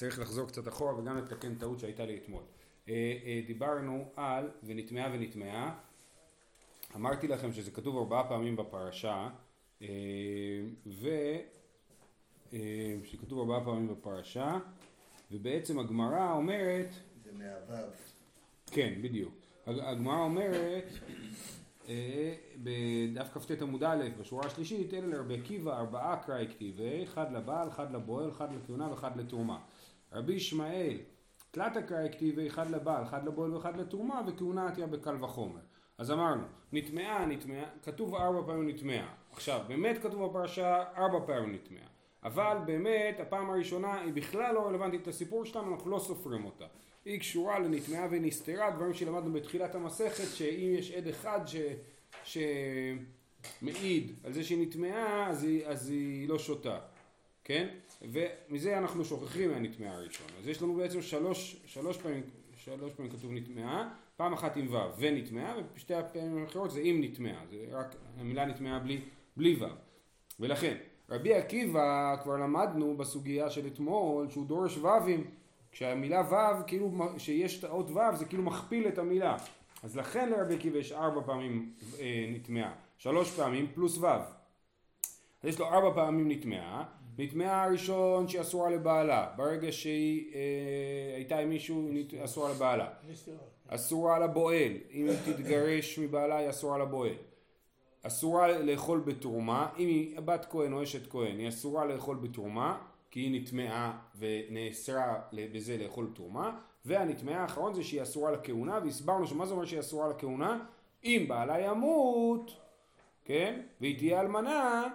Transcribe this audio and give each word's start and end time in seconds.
צריך 0.00 0.18
לחזור 0.18 0.48
קצת 0.48 0.68
אחורה 0.68 0.98
וגם 0.98 1.18
לתקן 1.18 1.54
טעות 1.54 1.78
שהייתה 1.78 2.04
לי 2.04 2.16
אתמול. 2.16 2.42
אה, 2.88 2.94
אה, 3.24 3.40
דיברנו 3.46 4.04
על 4.16 4.48
ונטמעה 4.64 5.08
ונטמעה, 5.12 5.78
אמרתי 6.96 7.28
לכם 7.28 7.52
שזה 7.52 7.70
כתוב 7.70 7.96
ארבעה 7.96 8.28
פעמים 8.28 8.56
בפרשה, 8.56 9.28
אה, 9.82 9.88
ו... 10.86 11.08
שכתוב 13.04 13.38
ארבעה 13.38 13.64
פעמים 13.64 13.88
בפרשה, 13.88 14.58
ובעצם 15.32 15.78
הגמרא 15.78 16.32
אומרת... 16.32 16.88
זה 17.24 17.30
מהוו. 17.32 17.90
כן, 18.66 18.94
בדיוק. 19.02 19.34
הגמרא 19.66 20.18
אומרת 20.18 20.92
בדף 22.56 23.28
כ"ט 23.34 23.62
עמוד 23.62 23.84
א', 23.84 24.04
בשורה 24.20 24.46
השלישית, 24.46 24.94
אלה 24.94 25.06
לרבי 25.06 25.38
עקיבא 25.38 25.78
ארבעה 25.78 26.22
קראי 26.22 26.48
כתיבי, 26.48 27.04
אחד 27.04 27.32
לבעל, 27.32 27.68
אחד 27.68 27.92
לבועל, 27.94 28.30
אחד 28.30 28.48
לכהונה 28.52 28.90
ואחד 28.90 29.16
לתרומה. 29.16 29.58
רבי 30.12 30.32
ישמעאל, 30.32 30.96
תלת 31.50 31.76
קראי 31.88 32.08
כתיבי, 32.12 32.48
אחד 32.48 32.70
לבעל, 32.70 33.02
אחד 33.02 33.26
לבועל 33.26 33.54
ואחד 33.54 33.76
לתרומה, 33.76 34.22
וכהונה 34.26 34.68
עטיה 34.68 34.86
בקל 34.86 35.24
וחומר. 35.24 35.60
אז 35.98 36.10
אמרנו, 36.10 36.42
נטמעה, 36.72 37.26
נטמעה, 37.26 37.64
כתוב 37.82 38.14
ארבע 38.14 38.46
פעמים 38.46 38.68
נטמעה. 38.68 39.14
עכשיו, 39.32 39.60
באמת 39.68 39.98
כתוב 40.02 40.26
בפרשה 40.26 40.84
ארבע 40.96 41.26
פעמים 41.26 41.54
נטמעה. 41.54 41.86
אבל 42.24 42.56
באמת, 42.66 43.20
הפעם 43.20 43.50
הראשונה 43.50 44.00
היא 44.00 44.12
בכלל 44.12 44.54
לא 44.54 44.66
רלוונטית 44.66 45.06
לסיפור 45.06 45.44
שלנו, 45.44 45.74
אנחנו 45.74 45.90
לא 45.90 45.98
סופרים 45.98 46.44
אותה. 46.44 46.64
היא 47.04 47.20
קשורה 47.20 47.58
לנטמעה 47.58 48.06
ונסתרה, 48.10 48.70
דברים 48.70 48.94
שלמדנו 48.94 49.32
בתחילת 49.32 49.74
המסכת, 49.74 50.36
שאם 50.36 50.74
יש 50.78 50.90
עד 50.92 51.06
אחד 51.06 51.40
ש... 51.46 51.56
שמעיד 53.60 54.12
על 54.24 54.32
זה 54.32 54.44
שהיא 54.44 54.66
נטמעה, 54.66 55.30
אז 55.30 55.44
היא, 55.44 55.66
אז 55.66 55.90
היא 55.90 56.28
לא 56.28 56.38
שותה, 56.38 56.78
כן? 57.44 57.68
ומזה 58.02 58.78
אנחנו 58.78 59.04
שוכחים 59.04 59.50
מהנטמעה 59.50 59.94
הראשונה. 59.94 60.32
אז 60.38 60.48
יש 60.48 60.62
לנו 60.62 60.74
בעצם 60.74 61.02
שלוש, 61.02 61.56
שלוש 61.66 61.96
פעמים, 61.96 62.22
שלוש 62.56 62.92
פעמים 62.92 63.12
כתוב 63.12 63.32
נטמעה, 63.32 63.88
פעם 64.16 64.32
אחת 64.32 64.56
עם 64.56 64.74
ו' 64.74 64.76
ונטמעה, 64.98 65.54
ושתי 65.74 65.94
הפעמים 65.94 66.38
האחרות 66.38 66.70
זה 66.70 66.80
עם 66.84 67.04
נטמעה, 67.04 67.46
זה 67.50 67.56
רק 67.70 67.96
המילה 68.18 68.46
נטמעה 68.46 68.78
בלי, 68.78 69.00
בלי 69.36 69.56
ו'. 69.60 69.66
ולכן, 70.40 70.76
רבי 71.10 71.34
עקיבא 71.34 72.16
כבר 72.22 72.36
למדנו 72.36 72.96
בסוגיה 72.96 73.50
של 73.50 73.66
אתמול 73.66 74.30
שהוא 74.30 74.46
דורש 74.46 74.78
ו"ים 74.78 75.30
כשהמילה 75.72 76.22
ו', 76.30 76.66
כאילו, 76.66 76.92
שיש 77.18 77.58
את 77.58 77.64
האות 77.64 77.90
ו', 77.90 78.16
זה 78.16 78.24
כאילו 78.24 78.42
מכפיל 78.42 78.88
את 78.88 78.98
המילה. 78.98 79.36
אז 79.82 79.96
לכן 79.96 80.30
לרבי 80.30 80.54
עקיבא 80.54 80.78
יש 80.78 80.92
ארבע 80.92 81.20
פעמים 81.26 81.72
אה, 82.00 82.26
נטמעה, 82.32 82.72
שלוש 82.98 83.30
פעמים 83.30 83.66
פלוס 83.74 83.98
ו'. 83.98 84.06
אז 85.42 85.44
יש 85.44 85.58
לו 85.58 85.66
ארבע 85.66 85.94
פעמים 85.94 86.30
נטמעה, 86.30 86.84
נטמעה 87.18 87.64
הראשון 87.64 88.28
שהיא 88.28 88.40
אסורה 88.40 88.70
לבעלה, 88.70 89.28
ברגע 89.36 89.72
שהיא 89.72 90.34
אה, 90.34 91.16
הייתה 91.16 91.38
עם 91.38 91.48
מישהו 91.48 91.88
היא 91.90 92.24
אסורה 92.24 92.50
לבעלה. 92.50 92.88
אסורה 93.68 94.18
לבועל, 94.18 94.72
אם 94.92 95.08
היא 95.08 95.34
תתגרש 95.34 95.98
מבעלה 95.98 96.36
היא 96.36 96.50
אסורה 96.50 96.78
לבועל. 96.78 97.14
אסורה 98.02 98.58
לאכול 98.58 99.00
בתרומה, 99.00 99.68
אם 99.78 99.88
היא 99.88 100.20
בת 100.20 100.46
כהן 100.50 100.72
או 100.72 100.82
אשת 100.82 101.10
כהן, 101.10 101.38
היא 101.38 101.48
אסורה 101.48 101.84
לאכול 101.84 102.16
בתרומה, 102.16 102.78
כי 103.10 103.20
היא 103.20 103.40
נטמעה 103.40 103.98
ונאסרה 104.18 105.20
בזה 105.32 105.76
לאכול 105.76 106.10
תרומה, 106.14 106.58
והנטמעה 106.84 107.42
האחרון 107.42 107.74
זה 107.74 107.84
שהיא 107.84 108.02
אסורה 108.02 108.30
לכהונה, 108.30 108.78
והסברנו 108.84 109.26
שמה 109.26 109.46
זה 109.46 109.52
אומר 109.54 109.64
שהיא 109.64 109.80
אסורה 109.80 110.08
לכהונה? 110.08 110.64
אם 111.04 111.24
בעלה 111.28 111.60
ימות, 111.60 112.56
כן, 113.24 113.60
והיא 113.80 113.98
תהיה 113.98 114.20
אלמנה, 114.20 114.88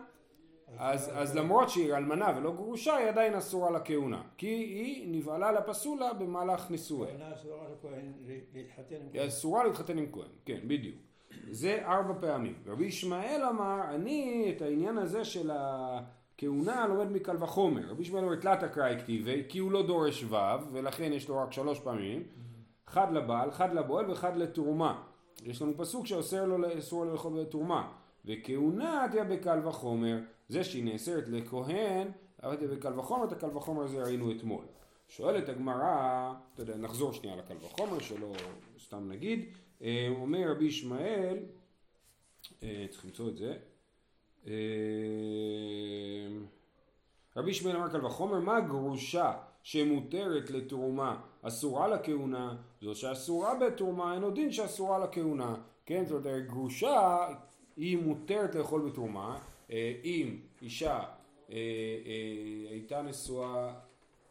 אז, 0.77 1.11
אז 1.13 1.35
למרות 1.35 1.69
שהיא 1.69 1.93
אלמנה 1.93 2.33
ולא 2.37 2.51
גרושה, 2.51 2.95
היא 2.95 3.07
עדיין 3.07 3.33
אסורה 3.33 3.71
לכהונה, 3.71 4.21
כי 4.37 4.47
היא 4.47 5.17
נבעלה 5.17 5.51
לפסולה 5.51 6.13
במהלך 6.13 6.71
נישואיה. 6.71 7.13
היא 9.13 9.27
אסורה 9.27 9.63
להתחתן 9.63 9.97
עם 9.97 10.05
כהן, 10.11 10.29
כן, 10.45 10.59
בדיוק. 10.67 10.95
זה 11.51 11.85
ארבע 11.85 12.13
פעמים. 12.21 12.53
רבי 12.65 12.85
ישמעאל 12.85 13.43
אמר, 13.49 13.81
אני 13.89 14.53
את 14.55 14.61
העניין 14.61 14.97
הזה 14.97 15.25
של 15.25 15.51
ה... 15.51 15.99
כהונה 16.37 16.87
לומד 16.87 17.11
מקל 17.11 17.43
וחומר. 17.43 17.89
רבי 17.89 18.01
ישמעאל 18.01 18.23
אומר 18.23 18.35
תלת 18.35 18.63
קראי 18.63 18.99
כתיבי, 18.99 19.43
כי 19.49 19.59
הוא 19.59 19.71
לא 19.71 19.87
דורש 19.87 20.23
ו', 20.23 20.35
ולכן 20.71 21.13
יש 21.13 21.29
לו 21.29 21.37
רק 21.37 21.51
שלוש 21.51 21.79
פעמים. 21.79 22.23
אחד 22.87 23.13
לבעל, 23.13 23.49
אחד 23.49 23.73
לבועל 23.73 24.09
ואחד 24.09 24.37
לתרומה. 24.37 25.03
יש 25.43 25.61
לנו 25.61 25.77
פסוק 25.77 26.05
שאוסר 26.05 26.45
לו 26.45 26.57
לאסור 26.57 27.05
לאכול 27.05 27.41
בתרומה. 27.41 27.91
וכהונה 28.25 29.07
תהיה 29.11 29.23
בקל 29.23 29.67
וחומר, 29.67 30.19
זה 30.49 30.63
שהיא 30.63 30.83
נאסרת 30.83 31.27
לכהן, 31.27 32.07
בקל 32.43 32.99
וחומר, 32.99 33.25
את 33.25 33.31
הקל 33.31 33.57
וחומר 33.57 33.83
הזה 33.83 34.03
ראינו 34.03 34.31
אתמול. 34.31 34.65
שואלת 35.09 35.49
הגמרא, 35.49 36.33
אתה 36.53 36.61
יודע, 36.61 36.77
נחזור 36.77 37.13
שנייה 37.13 37.35
לקל 37.35 37.55
וחומר 37.61 37.99
שלא 37.99 38.33
סתם 38.85 39.11
נגיד, 39.11 39.45
אה, 39.81 40.07
אומר 40.09 40.51
רבי 40.51 40.65
ישמעאל, 40.65 41.37
אה, 42.63 42.85
צריך 42.89 43.05
למצוא 43.05 43.29
את 43.29 43.37
זה, 43.37 43.57
אה, 44.47 44.53
רבי 47.35 47.51
ישמעאל 47.51 47.75
אמר 47.75 47.89
קל 47.89 48.05
וחומר, 48.05 48.39
מה 48.39 48.59
גרושה 48.59 49.33
שמותרת 49.63 50.49
לתרומה? 50.49 51.21
אסורה 51.41 51.87
לכהונה, 51.87 52.55
זו 52.81 52.95
שאסורה 52.95 53.55
בתרומה 53.59 54.13
אין 54.13 54.23
עוד 54.23 54.35
דין 54.35 54.51
שאסורה 54.51 54.99
לכהונה, 54.99 55.55
כן, 55.85 56.05
זאת 56.05 56.25
אומרת 56.25 56.47
גרושה 56.47 57.27
היא 57.77 57.97
מותרת 57.97 58.55
לאכול 58.55 58.89
בתרומה, 58.89 59.37
אם 60.03 60.39
אישה 60.61 61.03
אה, 61.51 61.57
הייתה 62.69 63.01
נשואה, 63.01 63.73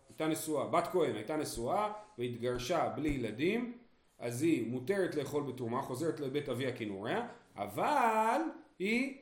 הייתה 0.08 0.26
נשואה, 0.26 0.66
בת 0.66 0.86
כהן 0.86 1.14
הייתה 1.14 1.36
נשואה 1.36 1.92
והתגרשה 2.18 2.88
בלי 2.96 3.08
ילדים, 3.08 3.78
אז 4.18 4.42
היא 4.42 4.70
מותרת 4.70 5.14
לאכול 5.14 5.42
בתרומה, 5.42 5.82
חוזרת 5.82 6.20
לבית 6.20 6.48
אביה 6.48 6.76
כנוריה, 6.76 7.26
אבל 7.56 8.40
היא 8.78 9.18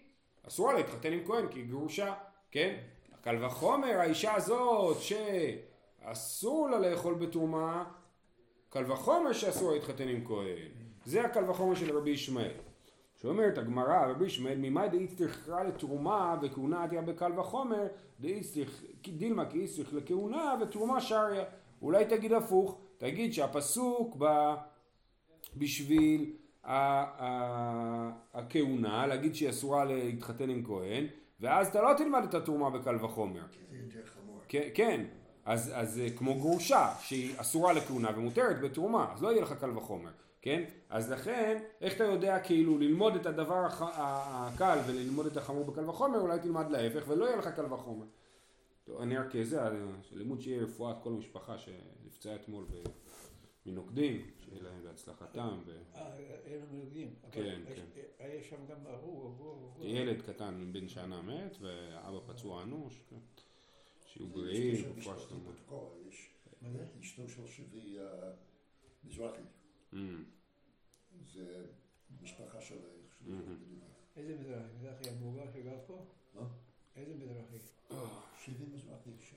אסורה 0.49 0.75
להתחתן 0.75 1.13
עם 1.13 1.25
כהן 1.27 1.49
כי 1.49 1.59
היא 1.59 1.67
גרושה, 1.67 2.15
כן? 2.51 2.77
קל 3.21 3.45
וחומר 3.45 3.99
האישה 3.99 4.35
הזאת 4.35 4.97
שאסור 5.01 6.71
לה 6.71 6.79
לאכול 6.79 7.15
בתרומה, 7.15 7.85
קל 8.69 8.93
וחומר 8.93 9.33
שאסור 9.33 9.73
להתחתן 9.73 10.09
עם 10.09 10.25
כהן. 10.25 10.69
זה 11.05 11.25
הקל 11.25 11.51
וחומר 11.51 11.75
של 11.75 11.99
רבי 11.99 12.11
ישמעאל. 12.11 12.53
שאומרת 13.23 13.59
הגמרא, 13.59 14.07
רבי 14.07 14.27
ישמעאל, 14.27 14.59
ממאי 14.59 14.89
דאיצטריכה 14.89 15.65
לתרומה 15.65 16.37
וכהונה 16.43 16.85
עתיה 16.85 17.03
בקל 17.03 17.39
וחומר, 17.39 17.87
דילמה 19.07 19.51
כי 19.51 19.61
איצטריך 19.61 19.95
לכהונה 19.95 20.55
ותרומה 20.61 21.01
שריה. 21.01 21.45
אולי 21.83 22.05
תגיד 22.05 22.33
הפוך, 22.33 22.79
תגיד 22.99 23.33
שהפסוק 23.33 24.17
בא 24.17 24.57
בשביל 25.57 26.33
הכהונה, 28.35 29.07
להגיד 29.07 29.35
שהיא 29.35 29.51
אסורה 29.51 29.85
להתחתן 29.85 30.51
עם 30.51 30.65
כהן, 30.67 31.07
ואז 31.41 31.69
אתה 31.69 31.83
לא 31.83 31.95
תלמד 31.97 32.25
את 32.29 32.35
התרומה 32.35 32.71
בקל 32.71 33.05
וחומר. 33.05 33.43
כן, 34.49 35.05
אז, 35.45 35.73
אז 35.75 36.01
כמו 36.17 36.35
גרושה, 36.35 36.89
שהיא 37.01 37.35
אסורה 37.37 37.73
לכהונה 37.73 38.11
ומותרת 38.17 38.61
בתרומה, 38.61 39.13
אז 39.15 39.23
לא 39.23 39.29
יהיה 39.29 39.43
לך 39.43 39.53
קל 39.53 39.79
וחומר, 39.79 40.11
כן? 40.43 40.65
אז 40.89 41.11
לכן, 41.11 41.63
איך 41.81 41.97
אתה 41.97 42.05
יודע 42.05 42.41
כאילו 42.41 42.79
ללמוד 42.79 43.15
את 43.15 43.27
הדבר 43.27 43.67
הקל 43.77 44.79
וללמוד 44.87 45.27
את 45.27 45.37
החמור 45.37 45.65
בקל 45.65 45.89
וחומר, 45.89 46.21
אולי 46.21 46.39
תלמד 46.39 46.71
להפך 46.71 47.09
ולא 47.09 47.25
יהיה 47.25 47.37
לך 47.37 47.49
קל 47.49 47.73
וחומר. 47.73 48.07
טוב, 48.85 49.01
אני 49.01 49.19
רק 49.19 49.43
זה, 49.43 49.61
לימוד 50.13 50.41
שיהיה 50.41 50.63
רפואת 50.63 50.97
כל 51.03 51.11
המשפחה 51.11 51.59
שנפצעה 51.59 52.35
אתמול 52.35 52.65
מנוקדים, 53.67 54.31
שיהיה 54.39 54.63
להם 54.63 54.83
בהצלחתם. 54.85 55.59
אה, 55.95 56.17
אלה 56.47 56.65
מנוקדים. 56.73 57.15
כן, 57.33 57.61
כן. 57.67 57.85
היה 58.19 58.43
שם 58.43 58.67
גם 58.69 58.87
ההוא, 58.87 59.71
ילד 59.81 60.23
קטן 60.23 60.73
בן 60.73 60.89
שנה 60.89 61.23
מת, 61.23 61.57
ואבא 61.61 62.19
פצוע 62.27 62.63
אנוש, 62.63 63.03
כן. 63.11 63.17
שיהיו 64.07 64.29
בריאים, 64.29 64.85
רפואה 64.99 65.19
שלמה. 65.19 65.51
אשתו 67.01 67.29
של 67.29 67.47
שבי 67.47 67.99
אה, 67.99 68.31
מזרחי. 69.05 69.43
Mm. 69.93 69.97
זה 71.33 71.65
משפחה 72.23 72.61
של 72.61 72.77
איזה 74.17 74.35
מזרחי? 74.41 74.65
מזרחי 74.79 75.11
המבוגר 75.11 75.43
שגר 75.53 75.77
פה? 75.87 76.07
מה? 76.35 76.47
איזה 76.97 77.15
מזרחי? 77.15 77.59
שבעים 78.45 78.73
מזרחי, 78.75 79.11
של 79.31 79.37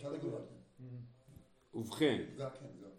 טלגורדן. 0.00 0.44
ובכן, 1.74 2.24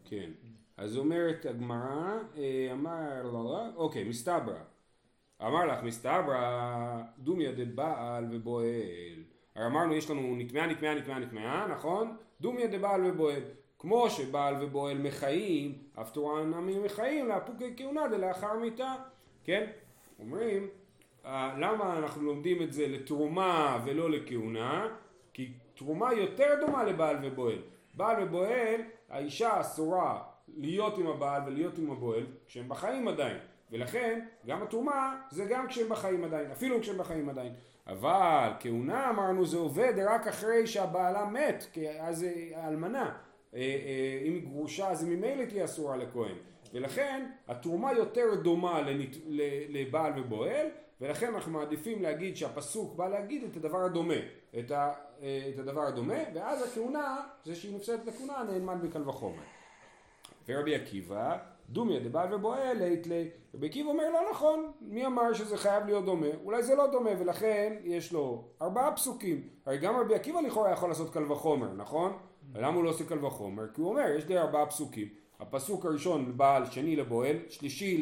כן, 0.06 0.32
אז 0.78 0.98
אומרת 0.98 1.46
הגמרא, 1.46 2.18
אה, 2.38 2.70
אמר 2.72 3.24
לא, 3.24 3.76
אוקיי, 3.76 4.04
מסתברא, 4.04 4.62
אמר 5.42 5.66
לך 5.66 5.84
מסתברא 5.84 7.02
דומיה 7.20 7.52
דבעל 7.52 8.28
ובועל, 8.32 9.24
הרי 9.56 9.66
אמרנו 9.66 9.94
יש 9.94 10.10
לנו 10.10 10.36
נטמעה 10.36 10.68
נטמעה 10.68 10.96
נטמעה 10.96 11.20
נטמעה, 11.20 11.68
נכון? 11.68 12.18
דומיה 12.42 12.68
דבעל 12.68 13.06
ובועל, 13.06 13.42
כמו 13.80 14.10
שבעל 14.10 14.56
ובועל 14.60 14.98
מחיים, 14.98 15.78
אף 16.02 16.12
תורן 16.12 16.54
עמים 16.54 16.84
מחיים 16.84 17.28
לאפוקי 17.28 17.74
כהונה 17.78 18.08
דלאחר 18.08 18.58
מיתה, 18.58 18.96
כן? 19.44 19.66
אומרים, 20.20 20.68
אה, 21.26 21.56
למה 21.58 21.98
אנחנו 21.98 22.24
לומדים 22.24 22.62
את 22.62 22.74
זה 22.74 22.88
לתרומה 22.88 23.84
ולא 23.86 24.10
לכהונה? 24.10 24.88
כי 25.34 25.52
תרומה 25.76 26.14
יותר 26.14 26.56
דומה 26.66 26.84
לבעל 26.84 27.18
ובועל. 27.24 27.62
בעל 27.94 28.24
ובועל, 28.24 28.82
האישה 29.10 29.62
אסורה 29.62 30.22
להיות 30.58 30.98
עם 30.98 31.08
הבעל 31.08 31.42
ולהיות 31.46 31.78
עם 31.78 31.92
הבועל 31.92 32.26
כשהם 32.48 32.70
בחיים 32.70 33.08
עדיין. 33.08 33.38
ולכן 33.72 34.26
גם 34.48 34.64
התרומה 34.64 35.22
זה 35.30 35.46
גם 35.46 35.68
כשהם 35.68 35.90
בחיים 35.90 36.24
עדיין, 36.24 36.52
אפילו 36.52 36.82
כשהם 36.82 36.98
בחיים 36.98 37.30
עדיין. 37.30 37.54
אבל 37.88 38.50
כהונה 38.60 39.10
אמרנו 39.10 39.46
זה 39.46 39.58
עובד 39.58 39.94
רק 40.08 40.28
אחרי 40.28 40.68
שהבעלה 40.68 41.26
מת, 41.26 41.66
כי 41.74 41.90
אז 41.90 42.26
האלמנה, 42.56 43.06
אה, 43.06 43.06
אה, 43.06 43.29
אם 43.54 44.34
היא 44.34 44.44
גרושה 44.44 44.90
אז 44.90 45.04
ממילא 45.04 45.46
תהיה 45.46 45.66
אסורה 45.66 45.98
לכהן. 45.98 46.36
ולכן 46.74 47.26
התרומה 47.48 47.94
יותר 47.94 48.36
דומה 48.44 48.82
לנת... 48.82 49.16
לבעל 49.70 50.14
ובועל, 50.20 50.68
ולכן 51.02 51.34
אנחנו 51.34 51.52
מעדיפים 51.52 52.02
להגיד 52.02 52.38
שהפסוק 52.38 52.96
בא 52.96 53.08
להגיד 53.08 53.44
את 53.44 53.58
הדבר 53.58 53.84
הדומה, 53.84 54.14
את, 54.60 54.72
ה... 54.72 54.94
אה, 55.22 55.50
את 55.54 55.60
הדבר 55.60 55.82
הדומה, 55.82 56.18
ואז 56.34 56.68
הכהונה, 56.68 57.18
זה 57.44 57.56
שהיא 57.56 57.76
נפסדת 57.76 58.06
לכהונה, 58.06 58.44
נאמן 58.44 58.82
בקל 58.82 59.10
וחומר. 59.10 59.44
ורבי 60.48 60.76
עקיבא, 60.76 61.38
דומיה 61.70 62.00
דבעל 62.00 62.34
ובועל 62.34 62.78
לית 62.78 63.08
לי. 63.08 63.30
רבי 63.56 63.68
עקיבא 63.68 63.90
אומר 63.90 64.10
לא 64.10 64.20
נכון, 64.32 64.72
מי 64.82 65.06
אמר 65.06 65.34
שזה 65.34 65.58
חייב 65.58 65.86
להיות 65.86 66.06
דומה? 66.06 66.28
אולי 66.44 66.64
זה 66.64 66.76
לא 66.76 66.88
דומה 66.88 67.10
ולכן 67.20 67.74
יש 67.84 68.14
לו 68.14 68.44
ארבעה 68.62 68.96
פסוקים. 68.96 69.48
הרי 69.66 69.78
גם 69.78 69.96
רבי 69.96 70.16
עקיבא 70.16 70.42
לכאורה 70.42 70.72
יכול 70.72 70.90
לעשות 70.90 71.14
קל 71.14 71.32
וחומר, 71.32 71.74
נכון? 71.74 72.18
למה 72.56 72.76
הוא 72.76 72.84
לא 72.84 72.90
עושה 72.90 73.06
קל 73.06 73.26
וחומר? 73.26 73.64
כי 73.74 73.82
הוא 73.82 73.90
אומר 73.90 74.16
יש 74.18 74.28
לי 74.28 74.38
ארבעה 74.38 74.66
פסוקים. 74.66 75.08
הפסוק 75.40 75.86
הראשון 75.86 76.38
בעל, 76.38 76.66
שני 76.66 76.96
לבועל, 76.96 77.36
שלישי 77.50 78.02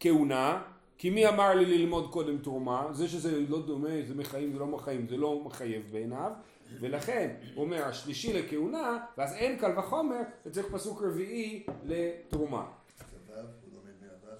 לכהונה, 0.00 0.62
כי 0.98 1.10
מי 1.10 1.28
אמר 1.28 1.54
לי 1.54 1.78
ללמוד 1.78 2.10
קודם 2.10 2.38
תרומה? 2.38 2.88
זה 2.92 3.08
שזה 3.08 3.40
לא 3.40 3.62
דומה, 3.66 4.02
זה 4.08 4.14
מחיים, 4.14 4.52
זה 4.52 4.58
לא 4.58 4.66
מחיים, 4.66 5.06
זה 5.08 5.16
לא 5.16 5.42
מחייב 5.44 5.88
בעיניו. 5.92 6.32
ולכן 6.80 7.34
הוא 7.54 7.64
אומר 7.64 7.84
השלישי 7.84 8.32
לכהונה, 8.32 9.04
ואז 9.18 9.34
אין 9.34 9.58
קל 9.58 9.78
וחומר, 9.78 10.20
וצריך 10.46 10.66
פסוק 10.72 11.02
רביעי 11.02 11.66
לתרומה. 11.84 12.66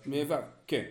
מו', 0.07 0.35
כן. 0.67 0.85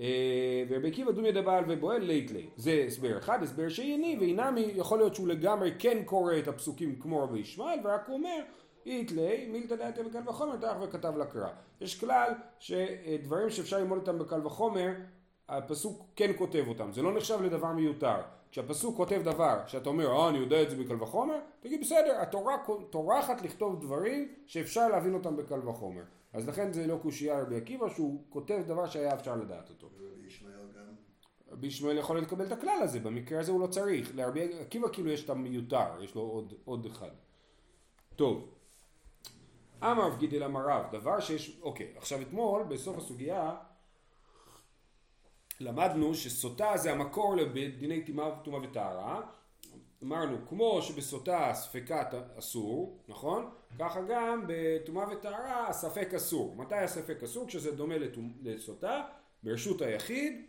אה, 0.00 0.64
ורבי 0.68 0.88
עקיבא 0.88 1.12
דומי 1.12 1.32
דבעל 1.32 1.64
ובועל 1.68 2.02
לית 2.02 2.30
לי. 2.30 2.46
זה 2.56 2.84
הסבר 2.86 3.18
אחד, 3.18 3.42
הסבר 3.42 3.68
שני, 3.68 4.16
ואינמי 4.20 4.70
יכול 4.74 4.98
להיות 4.98 5.14
שהוא 5.14 5.28
לגמרי 5.28 5.72
כן 5.78 6.02
קורא 6.04 6.38
את 6.38 6.48
הפסוקים 6.48 6.96
כמו 7.00 7.24
רבי 7.24 7.38
ישמעאל, 7.38 7.78
ורק 7.84 8.06
הוא 8.06 8.16
אומר 8.16 8.40
איתלי 8.86 9.48
מילתא 9.52 9.76
דעתא 9.76 10.02
בקל 10.02 10.28
וחומר 10.28 10.56
תלך 10.56 10.76
וכתב 10.82 11.18
לקרא. 11.18 11.48
יש 11.80 12.00
כלל 12.00 12.32
שדברים 12.58 13.50
שאפשר 13.50 13.78
ללמוד 13.78 13.98
אותם 13.98 14.18
בקל 14.18 14.46
וחומר, 14.46 14.92
הפסוק 15.48 16.06
כן 16.16 16.30
כותב 16.38 16.64
אותם, 16.68 16.92
זה 16.92 17.02
לא 17.02 17.16
נחשב 17.16 17.42
לדבר 17.42 17.72
מיותר. 17.72 18.16
כשהפסוק 18.50 18.96
כותב 18.96 19.20
דבר 19.24 19.58
שאתה 19.66 19.88
אומר, 19.88 20.12
אה 20.12 20.28
אני 20.28 20.38
יודע 20.38 20.62
את 20.62 20.70
זה 20.70 20.76
בקל 20.76 21.02
וחומר, 21.02 21.38
תגיד 21.60 21.80
בסדר, 21.80 22.20
התורה 22.20 22.56
טורחת 22.90 23.42
לכתוב 23.42 23.80
דברים 23.80 24.28
שאפשר 24.46 24.88
להבין 24.88 25.14
אותם 25.14 25.36
בקל 25.36 25.68
וחומר. 25.68 26.02
אז 26.34 26.48
לכן 26.48 26.72
זה 26.72 26.86
לא 26.86 26.98
קושייה 27.02 27.42
רבי 27.42 27.56
עקיבא 27.56 27.88
שהוא 27.88 28.24
כותב 28.28 28.62
דבר 28.66 28.86
שהיה 28.86 29.14
אפשר 29.14 29.36
לדעת 29.36 29.70
אותו. 29.70 29.90
ורבי 29.98 30.26
ישמעאל 30.26 30.72
גם? 30.76 30.94
רבי 31.50 31.66
ישמעאל 31.66 31.98
יכול 31.98 32.18
לקבל 32.18 32.46
את 32.46 32.52
הכלל 32.52 32.78
הזה, 32.82 33.00
במקרה 33.00 33.40
הזה 33.40 33.52
הוא 33.52 33.60
לא 33.60 33.66
צריך. 33.66 34.10
לרבי 34.14 34.60
עקיבא 34.60 34.88
כאילו 34.92 35.10
יש 35.10 35.24
את 35.24 35.30
המיותר, 35.30 36.02
יש 36.02 36.14
לו 36.14 36.22
עוד, 36.22 36.54
עוד 36.64 36.86
אחד. 36.86 37.10
טוב. 38.16 38.48
אמר 39.82 40.06
רב 40.06 40.18
גידל 40.18 40.42
אמר 40.42 40.68
רב, 40.68 40.84
דבר 40.92 41.20
שיש, 41.20 41.60
אוקיי, 41.62 41.92
עכשיו 41.96 42.22
אתמול 42.22 42.62
בסוף 42.62 42.96
הסוגיה 42.96 43.56
למדנו 45.60 46.14
שסוטה 46.14 46.76
זה 46.76 46.92
המקור 46.92 47.36
לדיני 47.36 48.04
טומאה 48.44 48.60
וטהרה 48.62 49.20
אמרנו 50.04 50.36
כמו 50.48 50.82
שבסוטה 50.82 51.50
ספקת 51.54 52.06
אסור 52.38 52.98
נכון? 53.08 53.50
ככה 53.78 54.00
גם 54.08 54.44
בטומאה 54.46 55.06
וטהרה 55.12 55.68
הספק 55.68 56.14
אסור. 56.14 56.56
מתי 56.56 56.74
הספק 56.74 57.22
אסור? 57.22 57.46
כשזה 57.46 57.72
דומה 57.72 57.94
לסוטה 58.42 59.02
ברשות 59.42 59.82
היחיד 59.82 60.42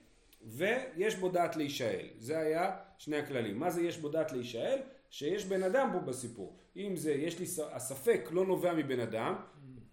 ויש 0.43 1.15
בו 1.15 1.29
דעת 1.29 1.55
להישאל. 1.55 2.07
זה 2.17 2.37
היה 2.37 2.77
שני 2.97 3.17
הכללים. 3.17 3.59
מה 3.59 3.69
זה 3.69 3.81
יש 3.81 3.97
בו 3.97 4.09
דעת 4.09 4.31
להישאל? 4.31 4.79
שיש 5.09 5.45
בן 5.45 5.63
אדם 5.63 5.89
פה 5.93 5.99
בסיפור. 5.99 6.55
אם 6.77 6.95
זה 6.95 7.13
יש 7.13 7.39
לי 7.39 7.45
הספק 7.71 8.29
לא 8.31 8.45
נובע 8.45 8.73
מבן 8.73 8.99
אדם 8.99 9.35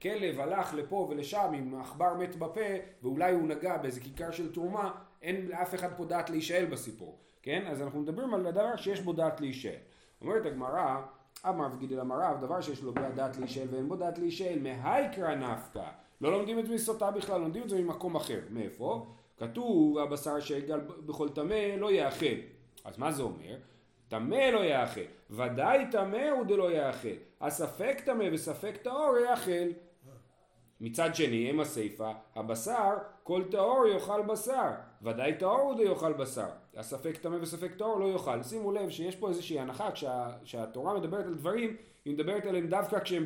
כלב 0.03 0.41
הלך 0.41 0.75
לפה 0.75 1.09
ולשם 1.11 1.51
עם 1.55 1.81
עכבר 1.81 2.15
מת 2.15 2.37
בפה 2.37 2.61
ואולי 3.03 3.33
הוא 3.33 3.49
נגע 3.49 3.77
באיזה 3.77 4.01
כיכר 4.01 4.31
של 4.31 4.53
תרומה, 4.53 4.91
אין 5.23 5.47
לאף 5.47 5.75
אחד 5.75 5.97
פה 5.97 6.05
דעת 6.05 6.31
להישאל 6.31 6.65
בסיפור, 6.65 7.19
כן? 7.43 7.65
אז 7.67 7.83
אנחנו 7.83 8.01
מדברים 8.01 8.35
על 8.35 8.47
הדבר 8.47 8.77
שיש 8.77 9.01
בו 9.01 9.13
דעת 9.13 9.41
להישאל. 9.41 9.79
אומרת 10.21 10.47
הגמרא, 10.47 11.01
אמר 11.49 11.67
וגידל 11.75 12.01
אמר 12.01 12.17
רב, 12.21 12.41
דבר 12.41 12.61
שיש 12.61 12.83
לו 12.83 12.93
דעת 13.15 13.37
להישאל 13.37 13.67
ואין 13.71 13.89
בו 13.89 13.97
דעת 13.97 14.19
להישאל, 14.19 14.59
מהייקרא 14.59 15.35
נפקא. 15.35 15.85
לא 16.21 16.33
לומדים 16.33 16.59
את 16.59 16.67
זה 16.67 16.75
מסוטה 16.75 17.11
בכלל, 17.11 17.41
לומדים 17.41 17.63
את 17.63 17.69
זה 17.69 17.81
ממקום 17.81 18.17
אחר. 18.17 18.41
מאיפה? 18.51 19.07
כתוב 19.37 19.99
הבשר 19.99 20.41
שיגל 20.41 20.81
בכל 20.81 21.29
טמא 21.29 21.75
לא 21.79 21.93
יאכל. 21.93 22.35
אז 22.85 22.99
מה 22.99 23.13
זה 23.13 23.23
אומר? 23.23 23.57
טמא 24.09 24.35
לא 24.35 24.65
יאכל. 24.65 25.01
ודאי 25.31 25.87
טמא 25.91 26.31
הוא 26.31 26.45
דלא 26.45 26.73
יאכל. 26.73 27.17
הספק 27.41 28.01
טמא 28.05 28.25
וספק 28.33 28.77
טהור 28.83 29.17
יאכל. 29.31 29.69
מצד 30.81 31.15
שני, 31.15 31.51
אם 31.51 31.61
הסיפה, 31.61 32.11
הבשר, 32.35 32.95
כל 33.23 33.43
טהור 33.51 33.87
יאכל 33.87 34.23
בשר, 34.23 34.71
ודאי 35.03 35.35
טהור 35.39 35.61
הוא 35.61 35.85
לא 35.85 35.91
יאכל 35.91 36.13
בשר, 36.13 36.49
הספק 36.77 37.17
טמא 37.17 37.37
וספק 37.41 37.75
טהור 37.75 38.01
לא 38.01 38.07
יאכל. 38.07 38.43
שימו 38.43 38.73
לב 38.73 38.91
שיש 38.91 39.17
פה 39.17 39.29
איזושהי 39.29 39.59
הנחה, 39.61 39.89
כשהתורה 40.45 40.99
מדברת 40.99 41.25
על 41.27 41.35
דברים, 41.35 41.77
היא 42.05 42.15
מדברת 42.15 42.47
עליהם 42.47 42.67
דווקא 42.67 43.01
כשהם 43.01 43.25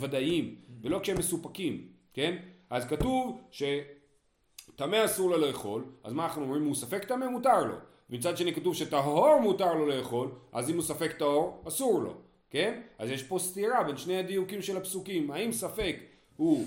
ודאיים, 0.00 0.54
ולא 0.82 0.98
כשהם 0.98 1.18
מסופקים, 1.18 1.86
כן? 2.14 2.36
אז 2.70 2.84
כתוב 2.84 3.40
שטמא 3.50 5.04
אסור 5.04 5.30
לו 5.30 5.38
לאכול, 5.38 5.84
אז 6.04 6.12
מה 6.12 6.24
אנחנו 6.24 6.42
אומרים? 6.42 6.64
הוא 6.64 6.74
ספק 6.74 7.04
טמא 7.04 7.28
מותר 7.28 7.64
לו. 7.64 7.74
מצד 8.10 8.36
שני 8.36 8.54
כתוב 8.54 8.74
שטהור 8.74 9.40
מותר 9.40 9.74
לו 9.74 9.86
לאכול, 9.86 10.30
אז 10.52 10.70
אם 10.70 10.74
הוא 10.74 10.82
ספק 10.82 11.12
טהור, 11.18 11.62
אסור 11.68 12.00
לו, 12.00 12.14
כן? 12.50 12.80
אז 12.98 13.10
יש 13.10 13.22
פה 13.22 13.38
סתירה 13.38 13.82
בין 13.82 13.96
שני 13.96 14.18
הדיוקים 14.18 14.62
של 14.62 14.76
הפסוקים, 14.76 15.30
האם 15.30 15.52
ספק 15.52 15.96
הוא 16.36 16.64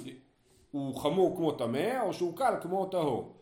הוא 0.72 0.96
חמור 0.96 1.36
כמו 1.38 1.52
טמא 1.52 2.02
או 2.02 2.14
שהוא 2.14 2.38
קל 2.38 2.54
כמו 2.62 2.86
טהור. 2.86 3.36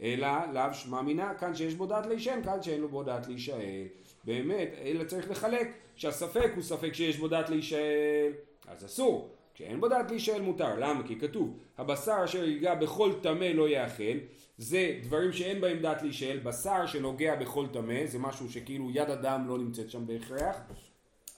אלא 0.00 0.28
לאו 0.52 0.74
שמע 0.74 1.02
מינה, 1.02 1.34
כאן 1.34 1.54
שיש 1.54 1.74
בו 1.74 1.86
דעת 1.86 2.06
להישן, 2.06 2.40
כאן 2.44 2.62
שאין 2.62 2.80
לו 2.80 2.88
בו 2.88 3.02
דעת 3.02 3.26
להישאל. 3.26 3.86
באמת, 4.24 4.68
אלא 4.84 5.04
צריך 5.04 5.30
לחלק 5.30 5.68
שהספק 5.96 6.50
הוא 6.54 6.62
ספק 6.62 6.92
שיש 6.92 7.18
בו 7.18 7.28
דעת 7.28 7.48
להישאל, 7.48 8.32
אז 8.68 8.84
אסור. 8.84 9.30
כשאין 9.54 9.80
בו 9.80 9.88
דעת 9.88 10.10
להישאל 10.10 10.42
מותר. 10.42 10.78
למה? 10.78 11.06
כי 11.06 11.20
כתוב, 11.20 11.58
הבשר 11.78 12.24
אשר 12.24 12.44
ייגע 12.44 12.74
בכל 12.74 13.12
טמא 13.22 13.44
לא 13.44 13.68
יאכל. 13.68 14.18
זה 14.58 14.98
דברים 15.02 15.32
שאין 15.32 15.60
בהם 15.60 15.78
דעת 15.78 16.02
להישאל. 16.02 16.38
בשר 16.38 16.86
שנוגע 16.86 17.36
בכל 17.36 17.66
טמא, 17.72 18.06
זה 18.06 18.18
משהו 18.18 18.50
שכאילו 18.50 18.90
יד 18.90 19.10
אדם 19.10 19.48
לא 19.48 19.58
נמצאת 19.58 19.90
שם 19.90 20.06
בהכרח. 20.06 20.56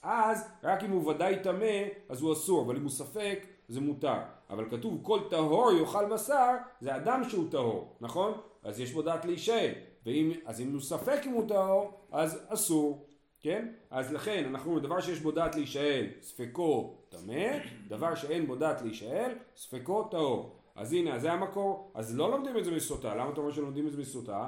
אז 0.03 0.47
רק 0.63 0.83
אם 0.83 0.91
הוא 0.91 1.07
ודאי 1.07 1.35
טמא, 1.43 1.83
אז 2.09 2.21
הוא 2.21 2.33
אסור, 2.33 2.65
אבל 2.65 2.75
אם 2.75 2.81
הוא 2.81 2.89
ספק, 2.89 3.45
זה 3.67 3.81
מותר. 3.81 4.19
אבל 4.49 4.69
כתוב 4.69 4.99
כל 5.03 5.19
טהור 5.29 5.71
יאכל 5.71 6.05
בשר, 6.05 6.55
זה 6.81 6.95
אדם 6.95 7.21
שהוא 7.29 7.51
טהור, 7.51 7.95
נכון? 8.01 8.33
אז 8.63 8.79
יש 8.79 8.91
בו 8.91 9.01
דעת 9.01 9.25
להישאל. 9.25 9.71
ואם, 10.05 10.31
אז 10.45 10.61
אם 10.61 10.73
הוא 10.73 10.81
ספק 10.81 11.21
אם 11.25 11.31
הוא 11.31 11.47
טהור, 11.47 12.07
אז 12.11 12.45
אסור, 12.47 13.07
כן? 13.41 13.67
אז 13.89 14.13
לכן 14.13 14.45
אנחנו 14.47 14.79
דבר 14.79 15.01
שיש 15.01 15.19
בו 15.19 15.31
דעת 15.31 15.55
להישאל, 15.55 16.07
ספקו 16.21 16.97
טמא, 17.09 17.57
דבר 17.87 18.15
שאין 18.15 18.47
בו 18.47 18.55
דעת 18.55 18.81
להישאל, 18.81 19.31
ספקו 19.55 20.03
טהור. 20.03 20.55
אז 20.75 20.93
הנה, 20.93 21.19
זה 21.19 21.31
המקור. 21.31 21.91
אז 21.95 22.17
לא 22.17 22.31
לומדים 22.31 22.57
את 22.57 22.65
זה 22.65 22.71
מסוטה. 22.71 23.15
למה 23.15 23.29
אתה 23.29 23.41
אומר 23.41 23.51
שלומדים 23.51 23.87
את 23.87 23.91
זה 23.91 23.97
מסוטה? 23.97 24.47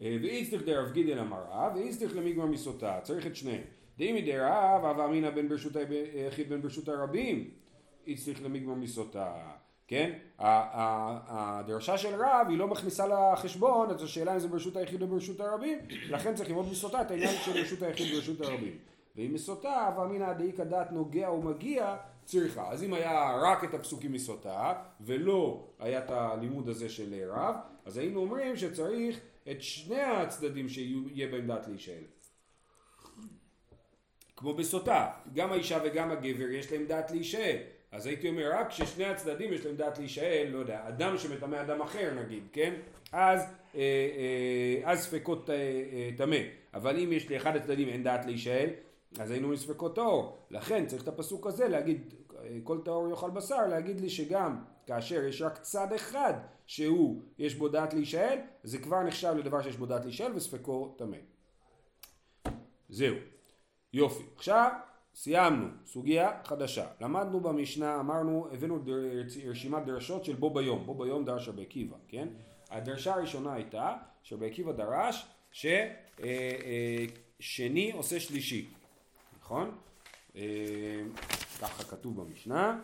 אה, 0.00 0.16
ואיצטריך 0.22 0.62
דרב 0.62 0.92
גידל 0.92 1.18
רב, 1.50 1.72
ואיצטריך 1.76 2.16
למיגמר 2.16 2.46
מסוטה. 2.46 3.00
צריך 3.02 3.26
את 3.26 3.36
שניהם. 3.36 3.62
דאמי 3.98 4.22
דרב, 4.22 4.84
אב 4.84 5.00
אמינא 5.00 5.30
בן 5.30 5.48
ברשות 5.48 5.72
היחיד 5.76 6.48
בן 6.48 6.62
ברשות 6.62 6.88
הרבים. 6.88 7.50
צריך 8.16 8.42
למגמר 8.42 8.74
מסוטה, 8.74 9.34
כן? 9.86 10.18
הדרשה 10.38 11.98
של 11.98 12.14
רב 12.14 12.46
היא 12.48 12.58
לא 12.58 12.68
מכניסה 12.68 13.06
לחשבון 13.06 13.90
את 13.90 14.00
השאלה 14.00 14.34
אם 14.34 14.38
זה 14.38 14.48
ברשות 14.48 14.76
היחיד 14.76 15.02
או 15.02 15.06
ברשות 15.06 15.40
הרבים, 15.40 15.78
לכן 15.88 16.34
צריך 16.34 16.48
ללמוד 16.48 16.68
מסוטה 16.70 17.02
את 17.02 17.10
העניין 17.10 17.36
של 17.44 17.52
ברשות 17.52 17.82
היחיד 17.82 18.14
ברשות 18.14 18.40
הרבים. 18.40 18.78
ואם 19.16 19.34
מסוטה, 19.34 19.90
ואמינא 19.98 20.32
דאיכא 20.32 20.64
דעת 20.64 20.92
נוגע 20.92 21.30
ומגיע, 21.30 21.96
צריכה. 22.24 22.68
אז 22.70 22.82
אם 22.82 22.94
היה 22.94 23.38
רק 23.42 23.64
את 23.64 23.74
הפסוקים 23.74 24.12
מסוטה, 24.12 24.74
ולא 25.00 25.68
היה 25.78 26.04
את 26.04 26.10
הלימוד 26.10 26.68
הזה 26.68 26.88
של 26.88 27.24
רב, 27.28 27.54
אז 27.84 27.96
היינו 27.96 28.20
אומרים 28.20 28.56
שצריך 28.56 29.20
את 29.50 29.62
שני 29.62 30.02
הצדדים 30.02 30.68
שיהיה 30.68 31.28
בהם 31.28 31.46
דעת 31.46 31.68
להישאל. 31.68 32.02
כמו 34.36 34.54
בסוטה, 34.54 35.10
גם 35.34 35.52
האישה 35.52 35.78
וגם 35.84 36.10
הגבר 36.10 36.50
יש 36.50 36.72
להם 36.72 36.86
דעת 36.86 37.10
להישאל. 37.10 37.56
אז 37.92 38.06
הייתי 38.06 38.28
אומר 38.28 38.50
רק 38.52 38.68
כששני 38.68 39.04
הצדדים 39.04 39.52
יש 39.52 39.66
להם 39.66 39.76
דעת 39.76 39.98
להישאל, 39.98 40.48
לא 40.52 40.58
יודע, 40.58 40.88
אדם 40.88 41.18
שמטמא 41.18 41.60
אדם 41.60 41.80
אחר 41.80 42.14
נגיד, 42.14 42.42
כן? 42.52 42.74
אז, 43.12 43.40
אה, 43.74 43.80
אה, 43.80 44.90
אז 44.90 45.04
ספקות 45.04 45.50
אה, 45.50 46.10
טמא. 46.16 46.36
אבל 46.74 46.98
אם 46.98 47.12
יש 47.12 47.30
לאחד 47.30 47.56
הצדדים 47.56 47.88
אין 47.88 48.02
דעת 48.02 48.26
להישאל, 48.26 48.70
אז 49.18 49.30
היינו 49.30 49.48
מספקות 49.48 49.94
טהור. 49.94 50.38
לכן 50.50 50.86
צריך 50.86 51.02
את 51.02 51.08
הפסוק 51.08 51.46
הזה 51.46 51.68
להגיד, 51.68 52.14
כל 52.64 52.78
טהור 52.84 53.10
יאכל 53.10 53.30
בשר, 53.30 53.66
להגיד 53.66 54.00
לי 54.00 54.10
שגם 54.10 54.64
כאשר 54.86 55.24
יש 55.24 55.42
רק 55.42 55.58
צד 55.58 55.92
אחד 55.92 56.34
שהוא, 56.66 57.22
יש 57.38 57.54
בו 57.54 57.68
דעת 57.68 57.94
להישאל, 57.94 58.38
זה 58.62 58.78
כבר 58.78 59.02
נחשב 59.02 59.34
לדבר 59.38 59.62
שיש 59.62 59.76
בו 59.76 59.86
דעת 59.86 60.04
להישאל 60.04 60.32
וספקו 60.34 60.94
טמא. 60.98 61.16
זהו. 62.88 63.16
יופי. 63.92 64.22
עכשיו 64.36 64.72
סיימנו, 65.18 65.66
סוגיה 65.86 66.30
חדשה. 66.44 66.86
למדנו 67.00 67.40
במשנה, 67.40 68.00
אמרנו, 68.00 68.48
הבאנו 68.52 68.78
רשימת 69.46 69.84
דרשות 69.84 70.24
של 70.24 70.34
בו 70.34 70.50
ביום. 70.50 70.86
בו 70.86 70.94
ביום 70.94 71.24
דרש 71.24 71.48
רבי 71.48 71.62
עקיבא, 71.62 71.96
כן? 72.08 72.28
הדרשה 72.70 73.14
הראשונה 73.14 73.54
הייתה 73.54 73.96
שרבי 74.22 74.46
עקיבא 74.46 74.72
דרש 74.72 75.26
ששני 75.52 75.86
אה, 76.22 77.92
אה, 77.92 77.96
עושה 77.96 78.20
שלישי, 78.20 78.66
נכון? 79.40 79.70
אה, 80.36 80.42
ככה 81.60 81.84
כתוב 81.84 82.20
במשנה. 82.20 82.80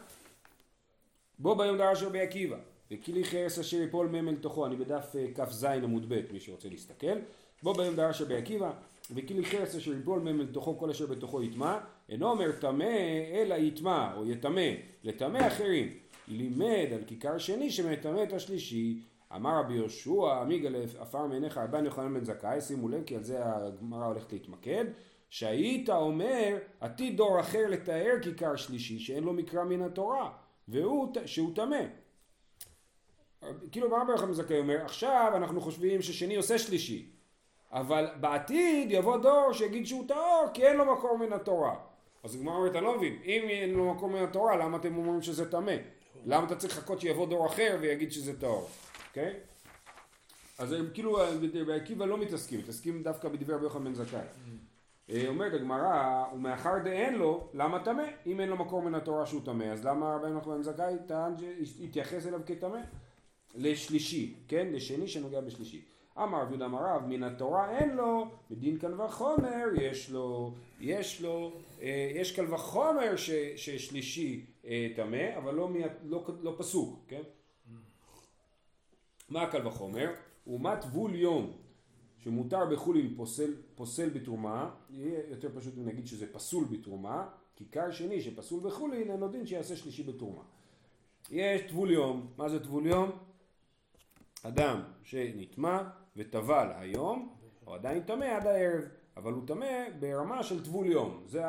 בו 1.38 1.57
ביום 1.57 1.79
דרש 1.79 2.03
רבי 2.03 2.21
עקיבא, 2.21 2.57
וכלי 2.91 3.25
חרס 3.25 3.59
אשר 3.59 3.76
יפול 3.76 4.07
מם 4.07 4.29
אל 4.29 4.37
תוכו, 4.37 4.67
אני 4.67 4.76
בדף 4.76 5.14
כ"ז 5.35 5.64
עמוד 5.64 6.09
ב', 6.09 6.33
מי 6.33 6.41
שרוצה 6.41 6.69
להסתכל. 6.69 7.19
בו 7.62 7.75
ביום 7.75 7.97
דרש 7.97 8.21
רבי 8.21 8.37
עקיבא, 8.37 8.73
וכלי 9.11 9.45
חרס 9.45 9.76
אשר 9.76 9.93
יפול 9.93 10.21
מם 10.21 10.41
אל 10.41 10.47
תוכו 10.47 10.79
כל 10.79 10.91
אשר 10.91 11.07
בתוכו 11.07 11.43
יטמע, 11.43 11.79
אינו 12.08 12.30
אומר 12.30 12.52
טמא 12.52 12.99
אלא 13.32 13.54
יטמע 13.54 14.14
או 14.16 14.26
יטמא, 14.26 14.70
לטמא 15.04 15.46
אחרים. 15.46 15.88
לימד 16.28 16.88
על 16.94 17.04
כיכר 17.06 17.38
שני 17.38 17.70
שמטמא 17.70 18.23
את 18.23 18.32
השלישי. 18.32 19.00
אמר 19.34 19.58
רבי 19.58 19.75
יהושע, 19.75 20.40
עמיגה 20.40 20.68
עפר 20.99 21.26
מעיניך 21.26 21.58
רבן 21.58 21.84
יוחנן 21.84 22.14
בן 22.14 22.25
זכאי, 22.25 22.61
שימו 22.61 22.88
לב 22.88 23.04
כי 23.04 23.16
על 23.16 23.23
זה 23.23 23.38
הגמרא 23.44 24.06
הולכת 24.06 24.32
להתמקד, 24.32 24.84
שהיית 25.30 25.90
אומר 25.90 26.56
עתיד 26.80 27.16
דור 27.16 27.40
אחר 27.40 27.66
לתאר 27.68 28.14
כיכר 28.23 28.56
שלישי 28.56 28.99
שאין 28.99 29.25
לו 29.25 29.32
מקרא 29.32 29.64
מן 29.64 29.82
התורה, 29.82 30.30
והוא, 30.68 31.12
שהוא 31.26 31.54
טמא. 31.54 31.80
כאילו 33.73 33.88
מה 33.88 33.96
רבי 34.02 34.12
יוחנן 34.12 34.26
בן 34.26 34.32
זכאי 34.32 34.58
אומר, 34.58 34.84
עכשיו 34.84 35.32
אנחנו 35.37 35.61
חושבים 35.61 36.02
ששני 36.02 36.37
עושה 36.37 36.58
שלישי, 36.58 37.11
אבל 37.73 38.06
בעתיד 38.20 38.90
יבוא 38.90 39.16
דור 39.16 39.52
שיגיד 39.52 39.87
שהוא 39.87 40.08
טהור 40.08 40.46
כי 40.54 40.66
אין 40.66 40.76
לו 40.76 40.92
מקור 40.92 41.18
מן 41.18 41.32
התורה. 41.32 41.76
אז 42.25 42.35
הגמרא 42.35 42.57
אומרת, 42.57 42.76
אני 42.76 42.85
לא 42.85 42.97
מבין, 42.97 43.19
אם 43.25 43.43
אין 43.49 43.71
לו 43.71 43.95
מקום 43.95 44.12
מן 44.12 44.23
התורה, 44.23 44.57
למה 44.57 44.76
אתם 44.76 44.97
אומרים 44.97 45.23
שזה 45.23 45.50
טמא? 45.50 45.75
למה 46.26 46.47
אתה 46.47 46.57
צריך 46.57 46.78
לחכות 46.78 47.00
שיבוא 47.00 47.26
דור 47.26 47.47
אחר 47.47 47.78
ויגיד 47.81 48.12
שזה 48.12 48.40
טהור, 48.40 48.69
אוקיי? 49.09 49.35
אז 50.59 50.73
הם 50.73 50.87
כאילו, 50.95 51.19
בעקיבא 51.66 52.04
לא 52.04 52.19
מתעסקים, 52.19 52.59
מתעסקים 52.61 53.02
דווקא 53.02 53.28
בדבר 53.28 53.54
רבי 53.54 53.64
יוחנן 53.64 53.85
בן 53.85 53.95
זכאי. 53.95 54.21
אה, 55.11 55.28
אומרת 55.28 55.54
הגמרא, 55.54 56.25
ומאחר 56.35 56.78
דאין 56.85 57.14
לו, 57.14 57.49
למה 57.54 57.85
טמא? 57.85 58.04
אם 58.26 58.40
אין 58.40 58.49
לו 58.49 58.57
מקור 58.57 58.83
מן 58.83 58.95
התורה 58.95 59.26
שהוא 59.26 59.40
טמא, 59.45 59.64
אז 59.64 59.85
למה 59.85 60.14
רבי 60.14 60.28
יוחנן 60.28 60.57
בן 60.57 60.62
זכאי 60.62 60.95
טען 61.07 61.33
שהתייחס 61.64 62.26
אליו 62.26 62.40
כטמא? 62.47 62.78
לשלישי, 63.54 64.35
כן? 64.49 64.66
לשני 64.73 65.09
שנוגע 65.09 65.40
בשלישי. 65.40 65.85
אמר 66.18 66.42
רבי 66.42 66.50
יהודה 66.50 66.66
אמר 66.66 66.78
רב, 66.78 67.06
מן 67.06 67.23
התורה 67.23 67.78
אין 67.78 67.90
לו, 67.90 68.26
מדין 68.50 68.78
קל 68.78 69.00
וחומר 69.00 69.64
יש 69.80 70.11
לו, 70.11 70.54
יש 70.80 71.21
לו, 71.21 71.52
אה, 71.83 72.12
יש 72.14 72.37
קל 72.37 72.54
וחומר 72.54 73.16
ש, 73.16 73.30
ששלישי 73.56 74.47
אה, 74.66 74.88
טמא, 74.97 75.37
אבל 75.37 75.54
לא, 75.54 75.71
לא, 76.04 76.26
לא 76.42 76.54
פסוק, 76.59 77.04
כן? 77.09 77.23
מה 79.28 79.47
קל 79.47 79.66
וחומר? 79.66 80.12
ומה 80.47 80.76
טבול 80.76 81.14
יום 81.14 81.52
שמותר 82.18 82.66
בחולין 82.66 83.14
פוסל, 83.16 83.54
פוסל 83.75 84.09
בתרומה, 84.09 84.71
יהיה 84.90 85.21
יותר 85.28 85.49
פשוט 85.56 85.75
אם 85.78 85.85
נגיד 85.87 86.06
שזה 86.06 86.33
פסול 86.33 86.64
בתרומה, 86.64 87.28
כיכר 87.56 87.90
שני 87.90 88.21
שפסול 88.21 88.61
בחולין, 88.61 89.11
אין 89.11 89.23
עוד 89.23 89.33
דין 89.33 89.47
שיעשה 89.47 89.76
שלישי 89.76 90.02
בתרומה. 90.02 90.42
יש 91.30 91.62
טבול 91.68 91.90
יום, 91.90 92.26
מה 92.37 92.49
זה 92.49 92.62
טבול 92.62 92.87
יום? 92.87 93.11
אדם 94.42 94.83
שנטמע 95.02 95.83
וטבל 96.16 96.68
היום, 96.78 97.28
הוא 97.64 97.75
עדיין 97.75 98.02
טמא 98.02 98.25
עד 98.25 98.47
הערב, 98.47 98.83
אבל 99.16 99.33
הוא 99.33 99.42
טמא 99.47 99.66
ברמה 100.00 100.42
של 100.42 100.64
טבול 100.64 100.87
יום, 100.87 101.23
זה 101.26 101.42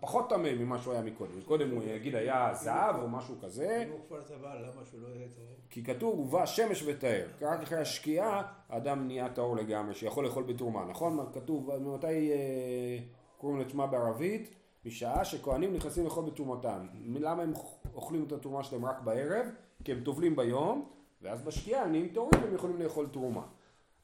פחות 0.00 0.30
טמא 0.30 0.54
ממה 0.54 0.78
שהוא 0.78 0.92
היה 0.92 1.02
מקודם, 1.02 1.40
קודם 1.44 1.70
הוא 1.70 1.82
יגיד 1.82 2.14
היה 2.14 2.50
זהב 2.54 2.96
או 3.02 3.08
משהו 3.08 3.34
כזה, 3.42 3.84
אם 3.86 3.92
הוא 3.92 4.00
כבר 4.08 4.22
טבל, 4.22 4.56
למה 4.56 4.84
שהוא 4.84 5.00
לא 5.00 5.08
יהיה 5.08 5.28
טהור? 5.34 5.46
כי 5.70 5.84
כתוב 5.84 6.18
הובא 6.18 6.46
שמש 6.46 6.82
וטהר, 6.86 7.26
רק 7.42 7.62
אחרי 7.62 7.78
השקיעה 7.78 8.42
האדם 8.68 9.06
נהיה 9.06 9.28
טהור 9.28 9.56
לגמרי, 9.56 9.94
שיכול 9.94 10.24
לאכול 10.24 10.42
בתרומה, 10.42 10.84
נכון? 10.84 11.26
כתוב, 11.32 11.76
ממתי 11.78 12.32
אה, 12.32 12.98
קוראים 13.38 13.60
לתשומה 13.60 13.86
בערבית? 13.86 14.54
משעה 14.84 15.24
שכהנים 15.24 15.74
נכנסים 15.74 16.04
לאכול 16.04 16.24
בתרומתם, 16.24 16.86
למה 17.04 17.42
הם 17.42 17.52
אוכלים 17.94 18.24
את 18.24 18.32
התרומה 18.32 18.64
שלהם 18.64 18.84
רק 18.84 19.00
בערב? 19.00 19.46
כי 19.84 19.92
הם 19.92 20.00
טובלים 20.04 20.36
ביום, 20.36 20.88
ואז 21.22 21.42
בשקיעה 21.42 21.82
הם 21.82 21.90
נהיים 21.90 22.08
טהורים 22.08 22.42
והם 22.42 22.54
יכולים 22.54 22.82
לאכול 22.82 23.06
תרומה. 23.06 23.42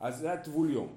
אז 0.04 0.18
זה 0.18 0.32
הטבול 0.32 0.70
יום. 0.70 0.96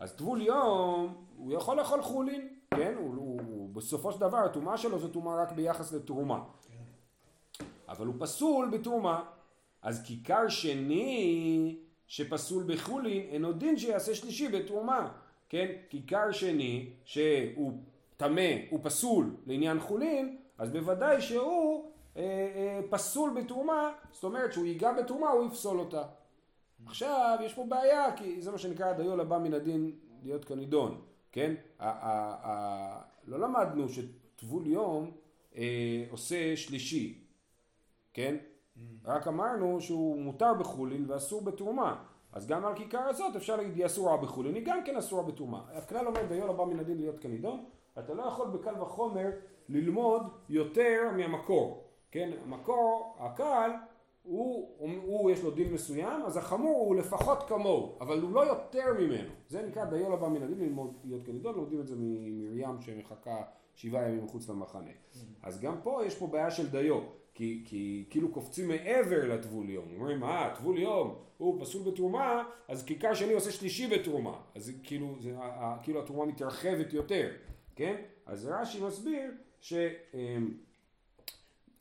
אז 0.00 0.12
טבול 0.12 0.42
יום, 0.42 1.14
הוא 1.36 1.52
יכול 1.52 1.76
לאכול 1.76 2.02
חולין, 2.02 2.48
כן? 2.70 2.94
הוא, 2.98 3.14
הוא, 3.14 3.40
הוא 3.46 3.68
בסופו 3.74 4.12
של 4.12 4.20
דבר 4.20 4.38
הטומאה 4.38 4.76
שלו 4.76 4.98
זו 4.98 5.08
טומאה 5.08 5.42
רק 5.42 5.52
ביחס 5.52 5.92
לתרומה. 5.92 6.44
אבל 7.88 8.06
הוא 8.06 8.14
פסול 8.18 8.68
בתרומה. 8.70 9.24
אז 9.82 10.02
כיכר 10.02 10.48
שני 10.48 11.78
שפסול 12.06 12.64
בחולין, 12.66 13.22
אין 13.22 13.44
עוד 13.44 13.58
דין 13.58 13.78
שיעשה 13.78 14.14
שלישי 14.14 14.48
בתרומה. 14.48 15.12
כן? 15.48 15.66
כיכר 15.90 16.32
שני 16.32 16.90
שהוא 17.04 17.72
טמא, 18.16 18.50
הוא 18.70 18.80
פסול 18.82 19.36
לעניין 19.46 19.80
חולין, 19.80 20.36
אז 20.58 20.70
בוודאי 20.70 21.20
שהוא 21.20 21.90
אה, 22.16 22.22
אה, 22.22 22.80
פסול 22.90 23.42
בתרומה, 23.42 23.92
זאת 24.12 24.24
אומרת 24.24 24.52
שהוא 24.52 24.66
ייגע 24.66 24.92
בתרומה 24.92 25.30
הוא 25.30 25.46
יפסול 25.46 25.80
אותה. 25.80 26.02
עכשיו 26.86 27.38
יש 27.42 27.54
פה 27.54 27.64
בעיה 27.68 28.16
כי 28.16 28.42
זה 28.42 28.50
מה 28.50 28.58
שנקרא 28.58 28.92
דיו 28.92 29.16
לבא 29.16 29.38
מן 29.38 29.54
הדין 29.54 29.92
להיות 30.22 30.44
כנידון, 30.44 31.00
כן? 31.32 31.54
לא 33.24 33.40
למדנו 33.40 33.86
שטבול 33.88 34.66
יום 34.66 35.10
אה, 35.56 36.04
עושה 36.10 36.56
שלישי, 36.56 37.24
כן? 38.14 38.36
Mm. 38.36 38.80
רק 39.04 39.28
אמרנו 39.28 39.80
שהוא 39.80 40.18
מותר 40.18 40.54
בחולין 40.54 41.04
ואסור 41.08 41.42
בתרומה. 41.42 42.04
אז 42.32 42.46
גם 42.46 42.64
על 42.64 42.74
כיכר 42.74 42.98
הזאת 42.98 43.36
אפשר 43.36 43.56
להגיד 43.56 43.76
היא 43.76 43.86
אסורה 43.86 44.16
בחולין, 44.16 44.54
היא 44.54 44.66
גם 44.66 44.84
כן 44.84 44.96
אסורה 44.96 45.22
בתרומה. 45.22 45.64
הכלל 45.72 46.06
אומר 46.06 46.26
דיו 46.26 46.46
לבא 46.46 46.64
מן 46.64 46.80
הדין 46.80 46.98
להיות 46.98 47.18
כנידון, 47.18 47.64
אתה 47.98 48.14
לא 48.14 48.22
יכול 48.22 48.48
בקל 48.48 48.82
וחומר 48.82 49.30
ללמוד 49.68 50.22
יותר 50.48 51.10
מהמקור, 51.16 51.84
כן? 52.10 52.30
המקור, 52.44 53.16
הקל 53.18 53.70
הוא, 54.28 54.70
הוא, 54.78 54.90
הוא 55.02 55.30
יש 55.30 55.42
לו 55.42 55.50
דין 55.50 55.72
מסוים, 55.72 56.22
אז 56.22 56.36
החמור 56.36 56.86
הוא 56.86 56.96
לפחות 56.96 57.42
כמוהו, 57.48 57.98
אבל 58.00 58.20
הוא 58.20 58.32
לא 58.32 58.40
יותר 58.46 58.94
ממנו. 58.98 59.30
זה 59.48 59.66
נקרא 59.66 59.84
דיו 59.84 60.12
לבא 60.12 60.28
מן 60.28 60.42
הדין 60.42 60.58
ללמוד 60.58 60.96
להיות 61.04 61.26
כנידון, 61.26 61.54
לומדים 61.54 61.80
את 61.80 61.86
זה 61.86 61.94
ממרים 61.98 62.80
שמחכה 62.80 63.42
שבעה 63.74 64.08
ימים 64.08 64.24
מחוץ 64.24 64.48
למחנה. 64.48 64.90
אז 65.42 65.60
גם 65.60 65.74
פה 65.82 66.02
יש 66.06 66.16
פה 66.16 66.26
בעיה 66.26 66.50
של 66.50 66.70
דיו, 66.70 67.00
כי, 67.34 67.62
כי 67.64 68.04
כאילו 68.10 68.32
קופצים 68.32 68.68
מעבר 68.68 69.34
לטבול 69.34 69.70
יום. 69.70 69.84
אומרים, 69.94 70.24
אה, 70.24 70.54
טבול 70.58 70.78
יום, 70.78 71.14
הוא 71.38 71.60
פסול 71.60 71.92
בתרומה, 71.92 72.44
אז 72.68 72.84
כיכר 72.84 73.14
שני 73.14 73.32
עושה 73.32 73.50
שלישי 73.50 73.86
בתרומה. 73.86 74.40
אז 74.54 74.72
כאילו, 74.82 75.16
זה, 75.20 75.36
כאילו 75.82 76.02
התרומה 76.02 76.26
מתרחבת 76.26 76.92
יותר, 76.92 77.30
כן? 77.76 77.96
אז 78.26 78.46
רש"י 78.46 78.84
מסביר 78.84 79.30
ש... 79.60 79.74
אמ, 80.14 80.67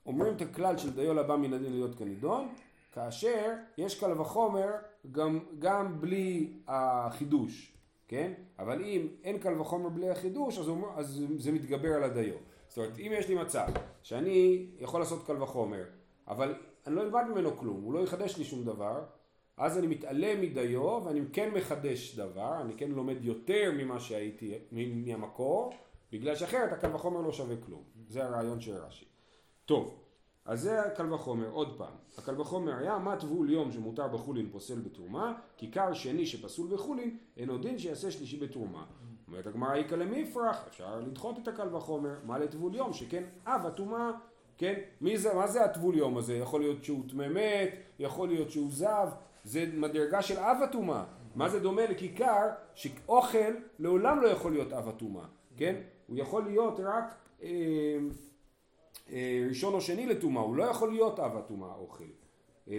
אומרים 0.08 0.36
את 0.36 0.42
הכלל 0.42 0.78
של 0.78 0.96
דיו 0.96 1.14
לבא 1.14 1.36
מן 1.36 1.54
הדין 1.54 1.72
להיות 1.72 1.96
כנידון, 1.96 2.48
כאשר 2.92 3.54
יש 3.78 4.00
קל 4.00 4.22
וחומר 4.22 4.70
גם, 5.12 5.40
גם 5.60 6.02
בלי 6.02 6.54
החידוש, 6.68 7.74
כן? 8.08 8.34
אבל 8.60 8.84
אם 8.84 9.08
אין 9.24 9.38
קל 9.38 9.62
וחומר 9.62 9.90
בלי 9.90 10.10
החידוש, 10.10 10.58
אז, 10.58 10.70
אומר, 10.70 10.88
אז 10.96 11.24
זה 11.38 11.52
מתגבר 11.52 11.94
על 11.94 12.04
הדיו. 12.04 12.36
זאת 12.68 12.78
אומרת, 12.78 13.00
אם 13.00 13.12
יש 13.16 13.30
לי 13.30 13.36
מצב 13.36 13.68
שאני 14.04 14.66
יכול 14.80 15.00
לעשות 15.00 15.28
קל 15.28 15.44
וחומר, 15.44 15.84
אבל 16.28 16.56
אני 16.88 16.96
לא 16.96 17.02
אלמד 17.02 17.24
ממנו 17.32 17.58
כלום, 17.58 17.82
הוא 17.82 17.94
לא 17.94 18.00
יחדש 18.00 18.38
לי 18.38 18.44
שום 18.44 18.64
דבר, 18.64 19.04
אז 19.58 19.78
אני 19.78 19.88
מתעלם 19.88 20.42
מדיו 20.42 21.02
ואני 21.06 21.22
כן 21.34 21.54
מחדש 21.54 22.16
דבר, 22.16 22.62
אני 22.62 22.74
כן 22.78 22.92
לומד 22.92 23.26
יותר 23.26 23.72
ממה 23.78 24.00
שהייתי, 24.00 24.54
מהמקור, 24.72 25.74
בגלל 26.12 26.36
שאחרת 26.36 26.72
הקל 26.72 26.96
וחומר 26.96 27.22
לא 27.22 27.32
שווה 27.32 27.56
כלום. 27.66 27.84
זה 28.10 28.26
הרעיון 28.26 28.62
של 28.62 28.76
רש"י. 28.76 29.17
טוב, 29.68 29.96
אז 30.46 30.62
זה 30.62 30.82
הקל 30.82 31.14
וחומר, 31.14 31.50
עוד 31.50 31.78
פעם, 31.78 31.94
הקל 32.18 32.42
וחומר 32.42 32.78
היה 32.78 32.98
מה 32.98 33.16
טבול 33.16 33.50
יום 33.50 33.72
שמותר 33.72 34.08
בחולין 34.08 34.50
פוסל 34.52 34.80
בתרומה, 34.80 35.34
כיכר 35.58 35.94
שני 35.94 36.26
שפסול 36.26 36.68
בחולין, 36.74 37.18
אין 37.38 37.50
עוד 37.50 37.62
דין 37.62 37.80
שיעשה 37.80 38.12
שלישי 38.12 38.38
בתרומה. 38.40 38.86
אומרת 39.28 39.48
הגמרא 39.48 39.76
איכא 39.76 39.96
למפרח, 39.96 40.66
אפשר 40.68 41.00
לדחות 41.00 41.40
את 41.44 41.48
הקל 41.48 41.76
וחומר, 41.76 42.16
מה 42.24 42.38
לטבול 42.38 42.76
יום, 42.76 42.94
שכן 42.94 43.24
אב 43.46 43.66
הטומאה, 43.66 44.12
כן, 44.58 44.80
מי 45.02 45.18
זה, 45.18 45.34
מה 45.34 45.48
זה 45.48 45.64
הטבול 45.64 45.98
יום 45.98 46.18
הזה, 46.18 46.34
יכול 46.38 46.62
להיות 46.62 46.84
שהוא 46.84 47.04
טמא 47.10 47.66
יכול 48.00 48.28
להיות 48.28 48.52
שהוא 48.52 48.72
זב, 48.72 49.10
זה 49.44 49.66
מדרגה 49.74 50.22
של 50.22 50.40
אב 50.40 50.58
הטומאה, 50.64 51.04
מה 51.36 51.50
זה 51.50 51.60
דומה 51.60 51.86
לכיכר 51.86 52.50
שאוכל 52.76 53.54
לעולם 53.80 54.22
לא 54.22 54.28
יכול 54.28 54.52
להיות 54.52 54.74
אב 54.74 54.90
הטומאה, 54.90 55.26
כן, 55.58 55.76
הוא 56.08 56.18
יכול 56.18 56.44
להיות 56.44 56.80
רק 56.80 57.16
אה, 57.44 57.98
ראשון 59.50 59.74
או 59.74 59.82
שני 59.82 60.06
לטומאה, 60.06 60.44
הוא 60.44 60.56
לא 60.56 60.64
יכול 60.64 60.92
להיות 60.92 61.20
אב 61.20 61.38
הטומאה 61.38 61.74
אוכל. 61.74 62.04
אה, 62.70 62.76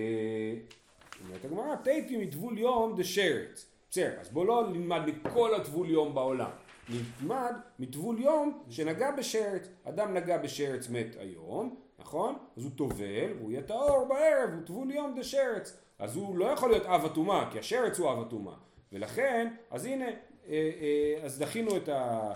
אומרת 1.24 1.44
הגמרא, 1.44 1.76
תיתי 1.76 2.16
מטבול 2.16 2.58
יום 2.58 2.96
דשרץ. 2.96 3.66
בסדר, 3.90 4.20
אז 4.20 4.30
בואו 4.30 4.44
לא 4.44 4.68
נלמד 4.72 5.00
מכל 5.06 5.54
הטבול 5.54 5.90
יום 5.90 6.14
בעולם. 6.14 6.50
נלמד 6.88 7.52
מטבול 7.78 8.20
יום 8.20 8.62
שנגע 8.70 9.10
בשרץ. 9.10 9.68
אדם 9.84 10.14
נגע 10.14 10.38
בשרץ 10.38 10.88
מת 10.88 11.16
היום, 11.18 11.76
נכון? 11.98 12.34
אז 12.56 12.64
הוא 12.64 12.72
טובל, 12.76 13.32
והוא 13.38 13.50
יהיה 13.50 13.62
טהור 13.62 14.06
בערב, 14.08 14.50
הוא 14.54 14.66
טבול 14.66 14.90
יום 14.90 15.14
דשרץ. 15.18 15.76
אז 15.98 16.16
הוא 16.16 16.38
לא 16.38 16.44
יכול 16.44 16.70
להיות 16.70 16.86
אב 16.86 17.04
הטומאה, 17.04 17.50
כי 17.52 17.58
השרץ 17.58 17.98
הוא 17.98 18.12
אב 18.12 18.20
הטומאה. 18.20 18.54
ולכן, 18.92 19.54
אז 19.70 19.84
הנה, 19.84 20.04
אה, 20.04 20.10
אה, 20.48 21.24
אז 21.24 21.38
דחינו 21.38 21.76
את 21.76 21.88
ה... 21.88 22.32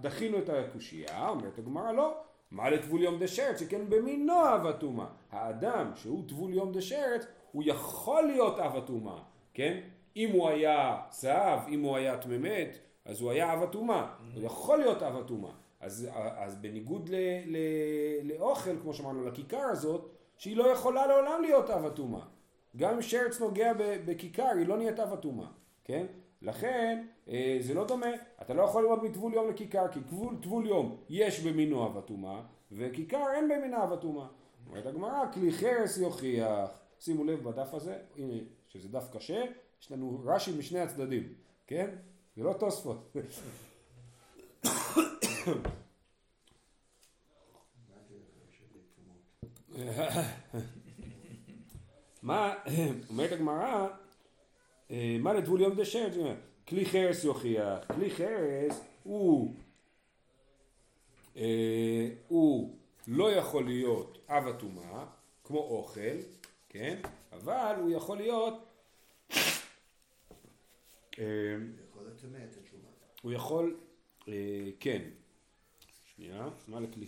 דחינו 0.00 0.38
את 0.38 0.48
הקושייה, 0.48 1.28
אומרת 1.28 1.58
הגמרא 1.58 1.92
לא, 1.92 2.14
מה 2.50 2.70
לטבול 2.70 3.02
יום 3.02 3.18
דשרץ 3.18 3.60
שכן 3.60 3.90
במינו 3.90 4.54
אב 4.54 4.66
הטומאה. 4.66 5.06
האדם 5.30 5.90
שהוא 5.94 6.28
טבול 6.28 6.54
יום 6.54 6.72
דשרץ 6.72 7.26
הוא 7.52 7.62
יכול 7.66 8.22
להיות 8.22 8.58
אב 8.58 8.76
הטומאה, 8.76 9.18
כן? 9.54 9.80
אם 10.16 10.30
הוא 10.32 10.48
היה 10.48 11.00
צהב, 11.08 11.60
אם 11.68 11.80
הוא 11.80 11.96
היה 11.96 12.18
תממת, 12.18 12.78
אז 13.04 13.20
הוא 13.20 13.30
היה 13.30 13.52
אב 13.52 13.62
הטומאה, 13.62 14.06
הוא 14.34 14.42
יכול 14.42 14.78
להיות 14.78 15.02
אב 15.02 15.16
הטומאה. 15.16 15.50
אז, 15.80 16.08
אז 16.14 16.56
בניגוד 16.56 17.08
ל, 17.08 17.14
ל, 17.46 17.56
לאוכל, 18.22 18.80
כמו 18.82 18.94
שאמרנו, 18.94 19.24
לכיכר 19.24 19.62
הזאת, 19.62 20.10
שהיא 20.36 20.56
לא 20.56 20.68
יכולה 20.68 21.06
לעולם 21.06 21.42
להיות 21.42 21.70
אב 21.70 21.86
הטומאה. 21.86 22.20
גם 22.76 22.94
אם 22.94 23.02
שרץ 23.02 23.40
נוגע 23.40 23.72
בכיכר, 24.04 24.50
היא 24.58 24.66
לא 24.66 24.76
נהיית 24.76 25.00
אב 25.00 25.12
הטומאה, 25.12 25.46
כן? 25.84 26.06
לכן 26.42 27.06
אה, 27.28 27.58
זה 27.60 27.74
לא 27.74 27.86
דומה, 27.86 28.10
אתה 28.42 28.54
לא 28.54 28.62
יכול 28.62 28.82
לראות 28.82 29.02
מטבול 29.02 29.34
יום 29.34 29.48
לכיכר, 29.50 29.88
כי 29.88 30.00
טבול 30.42 30.66
יום 30.66 30.96
יש 31.08 31.40
במינו 31.40 31.86
אב 31.86 31.98
הטומאה, 31.98 32.42
וכיכר 32.72 33.24
אין 33.34 33.48
במינה 33.48 33.84
אב 33.84 33.92
הטומאה. 33.92 34.26
אומרת 34.68 34.86
הגמרא, 34.86 35.32
כלי 35.32 35.52
חרס 35.52 35.98
יוכיח. 35.98 36.70
שימו 37.00 37.24
לב 37.24 37.48
בדף 37.48 37.74
הזה, 37.74 37.98
הנה, 38.16 38.34
שזה 38.68 38.88
דף 38.88 39.08
קשה, 39.12 39.42
יש 39.82 39.92
לנו 39.92 40.22
רש"י 40.24 40.58
משני 40.58 40.80
הצדדים, 40.80 41.34
כן? 41.66 41.90
זה 42.36 42.42
לא 42.42 42.52
תוספות. 42.52 43.16
מה, 52.22 52.54
אומרת 53.10 53.32
הגמרא, 53.32 53.88
מה 55.20 55.32
לטבול 55.32 55.60
יום 55.60 55.74
דשרת? 55.74 56.12
כלי 56.68 56.86
חרס 56.86 57.24
יוכיח, 57.24 57.78
כלי 57.94 58.10
חרס 58.10 58.84
הוא, 59.02 59.54
אה, 61.36 62.08
הוא 62.28 62.76
לא 63.08 63.32
יכול 63.32 63.64
להיות 63.64 64.18
אב 64.28 64.48
הטומאה, 64.48 65.04
כמו 65.44 65.58
אוכל, 65.58 66.16
כן? 66.68 67.00
אבל 67.32 67.74
הוא 67.80 67.90
יכול 67.90 68.16
להיות 68.16 68.54
אה, 71.18 71.24
הוא 73.22 73.32
יכול, 73.32 73.76
כן, 74.80 75.02
שנייה, 76.16 76.48
מה 76.68 76.80
לכלי, 76.80 77.06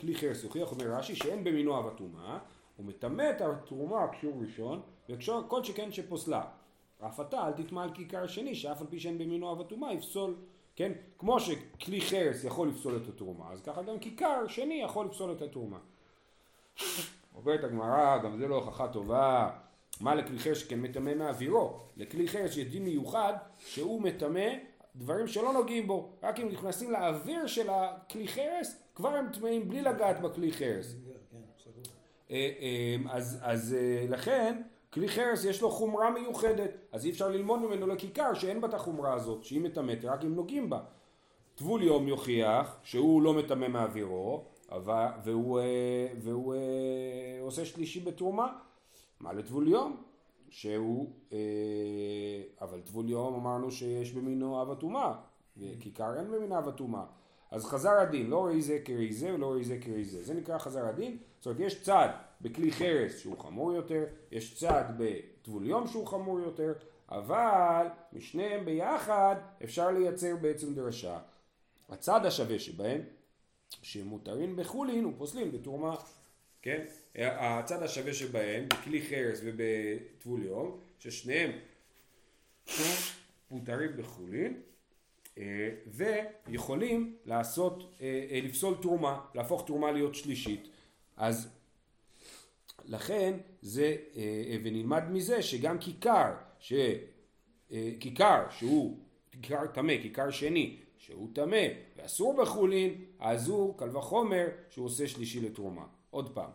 כלי 0.00 0.14
חרס 0.14 0.44
יוכיח, 0.44 0.72
אומר 0.72 0.94
רש"י, 0.94 1.14
שאין 1.16 1.44
במינו 1.44 1.78
אב 1.78 1.86
הטומאה, 1.86 2.38
הוא 2.76 2.86
מטמא 2.86 3.30
את 3.30 3.40
התרומה 3.40 4.06
כשיעור 4.12 4.42
ראשון, 4.42 4.82
וכל 5.08 5.64
שכן 5.64 5.92
שפוסלה. 5.92 6.59
אף 7.06 7.20
אתה 7.20 7.46
אל 7.46 7.52
תטמע 7.52 7.82
על 7.82 7.94
כיכר 7.94 8.26
שני, 8.26 8.54
שאף 8.54 8.80
על 8.80 8.86
פי 8.90 9.00
שאין 9.00 9.18
במינו 9.18 9.52
אב 9.52 9.60
הטומאה 9.60 9.92
יפסול, 9.92 10.34
כן? 10.76 10.92
כמו 11.18 11.40
שכלי 11.40 12.00
חרס 12.00 12.44
יכול 12.44 12.68
לפסול 12.68 12.96
את 12.96 13.08
התרומה, 13.08 13.52
אז 13.52 13.60
ככה 13.60 13.82
גם 13.82 13.98
כיכר 13.98 14.46
שני 14.46 14.74
יכול 14.74 15.06
לפסול 15.06 15.32
את 15.32 15.42
התרומה. 15.42 15.78
עוברת 17.34 17.64
הגמרא, 17.64 18.18
גם 18.18 18.38
זה 18.38 18.48
לא 18.48 18.54
הוכחה 18.54 18.88
טובה. 18.88 19.50
מה 20.00 20.14
לכלי 20.14 20.38
חרס 20.38 20.58
שכן 20.58 20.80
מטמא 20.80 21.14
מאווירו? 21.14 21.80
לכלי 21.96 22.28
חרס 22.28 22.56
יש 22.56 22.66
דין 22.66 22.84
מיוחד 22.84 23.32
שהוא 23.58 24.02
מטמא 24.02 24.48
דברים 24.96 25.26
שלא 25.26 25.52
נוגעים 25.52 25.86
בו, 25.86 26.12
רק 26.22 26.40
אם 26.40 26.48
נכנסים 26.48 26.90
לאוויר 26.90 27.46
של 27.46 27.70
הכלי 27.70 28.28
חרס, 28.28 28.82
כבר 28.94 29.08
הם 29.08 29.32
טמאים 29.32 29.68
בלי 29.68 29.82
לגעת 29.82 30.20
בכלי 30.20 30.52
חרס. 30.52 30.94
אה, 32.30 32.50
אה, 32.60 32.96
אז, 33.10 33.38
אז 33.42 33.76
אה, 33.78 34.06
לכן 34.08 34.62
כלי 34.92 35.08
חרס 35.08 35.44
יש 35.44 35.62
לו 35.62 35.70
חומרה 35.70 36.10
מיוחדת, 36.10 36.70
אז 36.92 37.04
אי 37.04 37.10
אפשר 37.10 37.28
ללמוד 37.28 37.60
ממנו 37.60 37.86
לכיכר 37.86 38.34
שאין 38.34 38.60
בה 38.60 38.68
את 38.68 38.74
החומרה 38.74 39.14
הזאת, 39.14 39.44
שהיא 39.44 39.60
מטמאת 39.60 40.04
רק 40.04 40.24
אם 40.24 40.34
נוגעים 40.34 40.70
בה. 40.70 40.80
טבול 41.54 41.82
יום 41.82 42.08
יוכיח 42.08 42.78
שהוא 42.82 43.22
לא 43.22 43.34
מטמא 43.34 43.68
מאווירו, 43.68 44.44
והוא, 45.24 45.60
והוא 46.20 46.54
עושה 47.40 47.64
שלישי 47.64 48.00
בתרומה. 48.00 48.52
מה 49.20 49.32
לטבול 49.32 49.68
יום? 49.68 50.02
שהוא, 50.48 51.10
אבל 52.60 52.80
טבול 52.80 53.08
יום 53.08 53.34
אמרנו 53.34 53.70
שיש 53.70 54.12
במינו 54.12 54.62
אב 54.62 54.70
הטומאה, 54.70 55.12
וכיכר 55.56 56.18
אין 56.18 56.30
במינו 56.30 56.58
אב 56.58 56.68
הטומאה. 56.68 57.04
אז 57.50 57.64
חזר 57.64 57.90
הדין, 57.90 58.30
לא 58.30 58.46
ראי 58.46 58.62
זה 58.62 58.78
כראי 58.84 59.12
זה 59.12 59.34
ולא 59.34 59.52
ראי 59.52 59.64
זה 59.64 59.78
כראי 59.80 60.04
זה. 60.04 60.22
זה 60.22 60.34
נקרא 60.34 60.58
חזר 60.58 60.86
הדין. 60.86 61.18
זאת 61.38 61.46
אומרת, 61.46 61.60
יש 61.60 61.82
צד 61.82 62.08
בכלי 62.40 62.72
חרס 62.72 63.18
שהוא 63.18 63.38
חמור 63.38 63.72
יותר, 63.72 64.04
יש 64.32 64.54
צד 64.54 64.84
בטבול 64.98 65.66
יום 65.66 65.86
שהוא 65.86 66.06
חמור 66.06 66.40
יותר, 66.40 66.72
אבל 67.08 67.86
משניהם 68.12 68.64
ביחד 68.64 69.34
אפשר 69.64 69.90
לייצר 69.90 70.36
בעצם 70.36 70.74
דרשה. 70.74 71.18
הצד 71.88 72.26
השווה 72.26 72.58
שבהם, 72.58 73.00
שמותרים 73.82 74.56
בחולין 74.56 75.04
ופוסלים 75.04 75.52
בתרומה, 75.52 75.96
כן? 76.62 76.84
הצד 77.14 77.82
השווה 77.82 78.14
שבהם, 78.14 78.68
בכלי 78.68 79.02
חרס 79.02 79.40
ובטבול 79.44 80.42
יום, 80.42 80.80
ששניהם 80.98 81.50
מותרים 83.50 83.96
בחולין, 83.96 84.60
אה, 85.38 85.70
ויכולים 86.46 87.16
לעשות, 87.24 87.94
אה, 88.00 88.26
אה, 88.30 88.40
לפסול 88.42 88.74
תרומה, 88.82 89.20
להפוך 89.34 89.66
תרומה 89.66 89.92
להיות 89.92 90.14
שלישית. 90.14 90.68
אז 91.16 91.48
לכן 92.90 93.38
זה, 93.62 93.96
ונלמד 94.64 95.02
מזה 95.10 95.42
שגם 95.42 95.78
כיכר, 95.78 96.32
ש, 96.58 96.72
כיכר 98.00 98.42
שהוא 98.50 98.96
כיכר 99.42 99.66
טמא, 99.66 100.02
כיכר 100.02 100.30
שני, 100.30 100.76
שהוא 100.98 101.28
טמא 101.32 101.66
ואסור 101.96 102.36
בחולין, 102.42 102.94
אז 103.18 103.48
הוא 103.48 103.78
קל 103.78 103.96
וחומר 103.96 104.46
שהוא 104.70 104.86
עושה 104.86 105.08
שלישי 105.08 105.40
לתרומה. 105.40 105.84
עוד 106.10 106.34
פעם, 106.34 106.50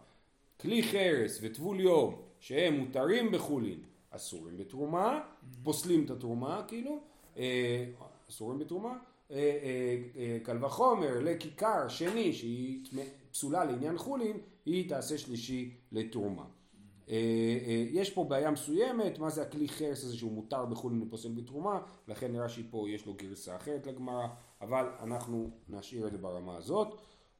כלי 0.61 0.83
חרס 0.83 1.39
וטבול 1.41 1.79
יום 1.79 2.21
שהם 2.39 2.73
מותרים 2.73 3.31
בחולין, 3.31 3.79
אסורים 4.09 4.57
בתרומה, 4.57 5.21
פוסלים 5.63 6.05
את 6.05 6.11
התרומה 6.11 6.65
כאילו, 6.67 6.99
אסורים 8.29 8.59
בתרומה, 8.59 8.97
אה, 9.31 9.37
אה, 9.37 9.97
אה, 10.17 10.37
קל 10.43 10.65
וחומר 10.65 11.19
לכיכר 11.21 11.87
שני 11.87 12.33
שהיא 12.33 12.85
פסולה 13.31 13.65
לעניין 13.65 13.97
חולין, 13.97 14.37
היא 14.65 14.89
תעשה 14.89 15.17
שלישי 15.17 15.73
לתרומה. 15.91 16.43
יש 17.91 18.09
פה 18.09 18.23
בעיה 18.23 18.51
מסוימת, 18.51 19.19
מה 19.19 19.29
זה 19.29 19.41
הכלי 19.41 19.69
חרס 19.69 20.03
הזה 20.03 20.17
שהוא 20.17 20.31
מותר 20.31 20.65
בחולין 20.65 21.01
ופוסל 21.01 21.31
בתרומה, 21.31 21.79
לכן 22.07 22.31
נראה 22.31 22.49
שפה 22.49 22.85
יש 22.89 23.05
לו 23.05 23.13
גרסה 23.13 23.55
אחרת 23.55 23.87
לגמרא, 23.87 24.27
אבל 24.61 24.89
אנחנו 25.03 25.49
נשאיר 25.69 26.07
את 26.07 26.11
זה 26.11 26.17
ברמה 26.17 26.57
הזאת. 26.57 26.87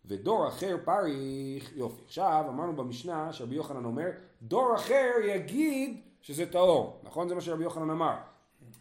ודור 0.05 0.47
אחר 0.47 0.77
פריך, 0.85 1.71
יופי, 1.75 2.01
עכשיו 2.05 2.45
אמרנו 2.49 2.75
במשנה 2.75 3.33
שרבי 3.33 3.55
יוחנן 3.55 3.85
אומר, 3.85 4.09
דור 4.41 4.75
אחר 4.75 5.11
יגיד 5.27 6.01
שזה 6.21 6.51
טהור, 6.51 6.99
נכון? 7.03 7.29
זה 7.29 7.35
מה 7.35 7.41
שרבי 7.41 7.63
יוחנן 7.63 7.89
אמר. 7.89 8.15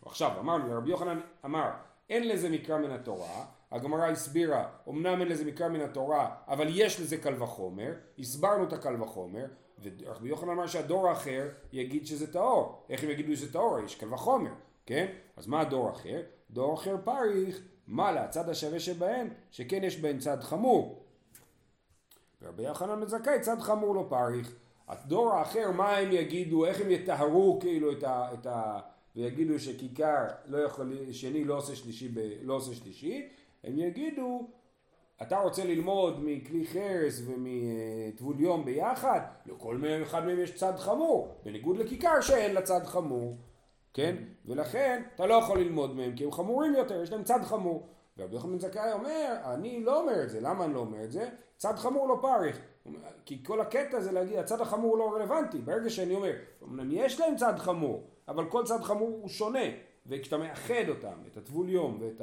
עכשיו 0.05 0.41
אמרנו, 0.41 0.77
רבי 0.77 0.91
יוחנן 0.91 1.21
אמר, 1.45 1.71
אין 2.11 2.29
לזה 2.29 2.51
מקרא 2.51 2.79
מן 2.79 2.91
התורה, 2.91 3.45
הגמרא 3.73 4.07
הסבירה, 4.07 4.69
אמנם 4.89 5.21
אין 5.21 5.29
לזה 5.29 5.45
מקרא 5.45 5.69
מן 5.69 5.81
התורה, 5.81 6.35
אבל 6.49 6.67
יש 6.71 7.01
לזה 7.01 7.17
קל 7.17 7.43
וחומר, 7.43 7.93
הסברנו 8.19 8.65
את 8.65 8.73
הקל 8.73 9.03
וחומר, 9.03 9.47
ורבי 9.83 10.29
יוחנן 10.29 10.51
אמר 10.51 10.67
שהדור 10.67 11.09
האחר 11.09 11.49
יגיד 11.73 12.07
שזה 12.07 12.33
טהור, 12.33 12.85
איך 12.91 13.05
הם 13.05 13.11
יגידו 13.11 13.37
שזה 13.37 13.53
טהור? 13.53 13.79
יש 13.79 13.95
קל 13.95 14.15
וחומר, 14.15 14.51
כן? 14.87 15.07
אז 15.37 15.47
מה 15.47 15.61
הדור 15.61 15.89
האחר? 15.89 16.21
דור 16.51 16.75
אחר 16.75 16.97
פריך, 17.05 17.61
מה 17.87 18.13
לצד 18.13 18.49
השווה 18.49 18.81
שבהן, 18.81 19.29
שכן 19.51 19.85
יש 19.85 20.01
בהן 20.01 20.19
צד 20.19 20.41
חמור. 20.41 21.05
ורבי 22.43 22.63
יוחנן 22.63 23.01
מזכאי 23.01 23.41
צד 23.41 23.61
חמור 23.61 23.95
לא 23.95 24.07
פריך. 24.09 24.55
הדור 24.89 25.33
האחר, 25.33 25.71
מה 25.71 25.97
הם 25.97 26.13
יגידו, 26.13 26.67
איך 26.67 26.81
הם 26.81 26.91
יטהרו 26.91 27.59
כאילו 27.61 27.93
את 27.93 28.05
ה... 28.05 28.29
את 28.35 28.47
ה 28.47 28.81
ויגידו 29.17 29.59
שכיכר 29.59 30.25
לא 30.47 30.59
יכול, 30.59 30.93
שני 31.13 31.45
לא 31.45 31.57
עושה 31.57 31.77
שלישי, 31.77 32.09
ב, 32.09 32.21
לא 32.43 32.55
עושה 32.55 32.75
שלישי, 32.75 33.29
הם 33.65 33.79
יגידו, 33.79 34.49
אתה 35.23 35.39
רוצה 35.39 35.65
ללמוד 35.65 36.21
מכלי 36.25 36.67
חרס 36.67 37.23
ומטבול 37.27 38.41
יום 38.41 38.65
ביחד, 38.65 39.21
לכל 39.47 39.81
אחד 40.03 40.27
מהם 40.27 40.39
יש 40.39 40.55
צד 40.55 40.77
חמור, 40.77 41.35
בניגוד 41.45 41.77
לכיכר 41.77 42.21
שאין 42.21 42.55
לה 42.55 42.63
צד 42.63 42.85
חמור, 42.85 43.37
כן? 43.95 44.17
ולכן 44.47 45.03
אתה 45.15 45.27
לא 45.27 45.35
יכול 45.35 45.61
ללמוד 45.61 45.97
מהם 45.97 46.17
כי 46.17 46.25
הם 46.25 46.33
חמורים 46.33 46.75
יותר, 46.75 47.03
יש 47.03 47.13
להם 47.13 47.25
צד 47.25 47.41
חמור. 47.43 47.89
ורבי 48.19 48.35
יוחנן 48.35 48.53
בן 48.53 48.59
זכאי 48.59 48.93
אומר, 48.93 49.37
אני 49.55 49.85
לא 49.85 50.01
אומר 50.01 50.23
את 50.23 50.31
זה, 50.31 50.41
למה 50.41 50.65
אני 50.65 50.75
לא 50.75 50.81
אומר 50.81 51.05
את 51.05 51.13
זה? 51.13 51.29
צד 51.57 51.75
חמור 51.77 52.09
לא 52.09 52.19
פריך. 52.23 52.61
כי 53.25 53.45
כל 53.45 53.61
הקטע 53.61 54.01
זה 54.01 54.13
להגיד, 54.13 54.39
הצד 54.39 54.61
החמור 54.61 54.99
לא 54.99 55.15
רלוונטי. 55.15 55.59
ברגע 55.59 55.91
שאני 55.91 56.15
אומר, 56.15 56.33
אמנם 56.63 56.89
יש 56.93 57.21
להם 57.21 57.37
צד 57.37 57.55
חמור, 57.59 58.03
אבל 58.29 58.51
כל 58.51 58.65
צד 58.65 58.81
חמור 58.83 59.09
הוא 59.09 59.29
שונה. 59.29 59.65
וכשאתה 60.07 60.37
מאחד 60.37 60.89
אותם, 60.89 61.15
את 61.33 61.37
הטבול 61.37 61.69
יום 61.69 61.99
ואת 62.01 62.21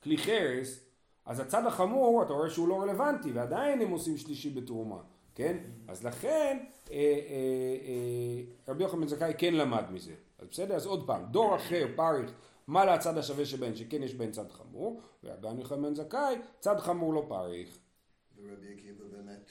הכלי 0.00 0.18
חרס, 0.18 0.80
אז 1.24 1.40
הצד 1.40 1.66
החמור, 1.66 2.22
אתה 2.22 2.32
רואה 2.32 2.50
שהוא 2.50 2.68
לא 2.68 2.82
רלוונטי, 2.82 3.32
ועדיין 3.32 3.80
הם 3.80 3.90
עושים 3.90 4.16
שלישי 4.16 4.50
בתרומה, 4.50 5.02
כן? 5.34 5.56
אז 5.88 6.04
לכן, 6.04 6.58
אה, 6.90 6.96
אה, 6.96 7.76
אה, 7.86 8.42
רבי 8.68 8.82
יוחנן 8.82 9.00
בן 9.00 9.08
זכאי 9.08 9.32
כן 9.38 9.54
למד 9.54 9.90
מזה. 9.90 10.14
אז 10.38 10.48
בסדר? 10.48 10.74
אז 10.74 10.86
עוד 10.86 11.06
פעם, 11.06 11.24
דור 11.30 11.56
אחר, 11.56 11.86
פריך, 11.96 12.32
מה 12.66 12.84
להצד 12.84 13.18
השווה 13.18 13.44
שבהן, 13.44 13.74
שכן 13.74 14.02
יש 14.02 14.14
בהן 14.14 14.30
צד 14.30 14.50
חמור, 14.52 15.00
ורבי 15.24 15.48
יוחנן 15.60 15.82
בן 15.82 15.94
זכאי, 15.94 16.36
צד 16.60 16.78
חמור 16.78 17.14
לא 17.14 17.24
פריך. 17.28 17.78
ורבי 18.36 18.72
עקיבא 18.72 19.04
באמת 19.04 19.50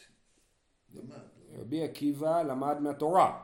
למד. 0.93 1.11
לא? 1.11 1.61
רבי 1.61 1.83
עקיבא 1.83 2.41
למד 2.41 2.79
מהתורה. 2.79 3.41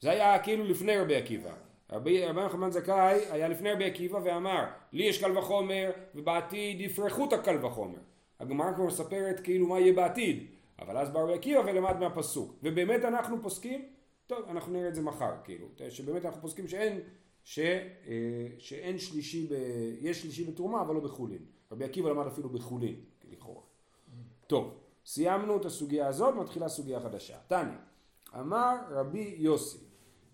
זה 0.00 0.10
היה 0.10 0.42
כאילו 0.42 0.64
לפני 0.64 0.98
רבי 0.98 1.16
עקיבא. 1.16 1.65
רבי 1.92 2.32
בן 2.32 2.70
זכאי 2.70 3.20
היה 3.30 3.48
לפני 3.48 3.72
רבי 3.72 3.84
עקיבא 3.84 4.18
ואמר 4.24 4.64
לי 4.92 5.04
יש 5.04 5.24
קל 5.24 5.38
וחומר 5.38 5.90
ובעתיד 6.14 6.80
יפרחו 6.80 7.28
את 7.28 7.32
הקל 7.32 7.66
וחומר. 7.66 7.98
הגמרא 8.40 8.72
כבר 8.72 8.84
מספרת 8.84 9.40
כאילו 9.40 9.66
מה 9.66 9.80
יהיה 9.80 9.92
בעתיד 9.92 10.46
אבל 10.78 10.96
אז 10.98 11.10
בא 11.10 11.20
רבי 11.20 11.34
עקיבא 11.34 11.60
ולמד 11.60 11.96
מהפסוק 12.00 12.54
ובאמת 12.62 13.04
אנחנו 13.04 13.42
פוסקים? 13.42 13.88
טוב 14.26 14.38
אנחנו 14.48 14.72
נראה 14.72 14.88
את 14.88 14.94
זה 14.94 15.02
מחר 15.02 15.32
כאילו 15.44 15.66
שבאמת 15.88 16.24
אנחנו 16.24 16.40
פוסקים 16.40 16.68
שאין 16.68 17.00
ש, 17.44 17.58
אה, 17.58 17.74
שאין 18.58 18.98
שלישי 18.98 19.46
ב, 19.46 19.54
יש 20.00 20.22
שלישי 20.22 20.44
בתרומה 20.44 20.80
אבל 20.80 20.94
לא 20.94 21.00
בחולין. 21.00 21.44
רבי 21.72 21.84
עקיבא 21.84 22.10
למד 22.10 22.26
אפילו 22.26 22.48
בחולין 22.48 23.00
לכאורה. 23.32 23.62
טוב 24.46 24.74
סיימנו 25.06 25.56
את 25.56 25.64
הסוגיה 25.64 26.08
הזאת 26.08 26.34
מתחילה 26.34 26.68
סוגיה 26.68 27.00
חדשה. 27.00 27.36
תניא 27.48 27.78
אמר 28.34 28.76
רבי 28.90 29.34
יוסי 29.38 29.85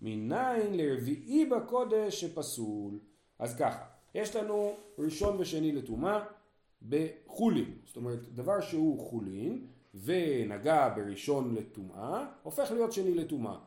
מניין 0.03 0.77
לרביעי 0.77 1.45
בקודש 1.45 2.21
שפסול. 2.21 2.99
אז 3.39 3.55
ככה, 3.55 3.85
יש 4.15 4.35
לנו 4.35 4.75
ראשון 4.97 5.35
ושני 5.39 5.71
לטומאה 5.71 6.23
בחולין. 6.89 7.77
זאת 7.85 7.97
אומרת, 7.97 8.19
דבר 8.33 8.61
שהוא 8.61 9.09
חולין 9.09 9.65
ונגע 10.03 10.89
בראשון 10.95 11.55
לטומאה, 11.55 12.25
הופך 12.43 12.71
להיות 12.71 12.93
שני 12.93 13.15
לטומאה. 13.15 13.57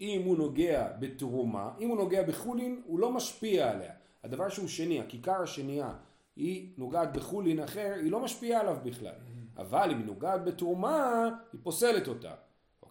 אם 0.00 0.22
הוא 0.24 0.38
נוגע 0.38 0.92
בתרומה, 1.00 1.70
אם 1.80 1.88
הוא 1.88 1.96
נוגע 1.96 2.22
בחולין, 2.22 2.82
הוא 2.86 3.00
לא 3.00 3.12
משפיע 3.12 3.70
עליה. 3.70 3.92
הדבר 4.24 4.48
שהוא 4.48 4.68
שני, 4.68 5.00
הכיכר 5.00 5.42
השנייה, 5.42 5.94
היא 6.36 6.68
נוגעת 6.78 7.12
בחולין 7.12 7.60
אחר, 7.60 7.94
היא 8.02 8.10
לא 8.10 8.20
משפיעה 8.20 8.60
עליו 8.60 8.76
בכלל. 8.84 9.14
אבל 9.56 9.90
אם 9.90 9.98
היא 9.98 10.06
נוגעת 10.06 10.44
בתרומה, 10.44 11.28
היא 11.52 11.60
פוסלת 11.62 12.08
אותה. 12.08 12.34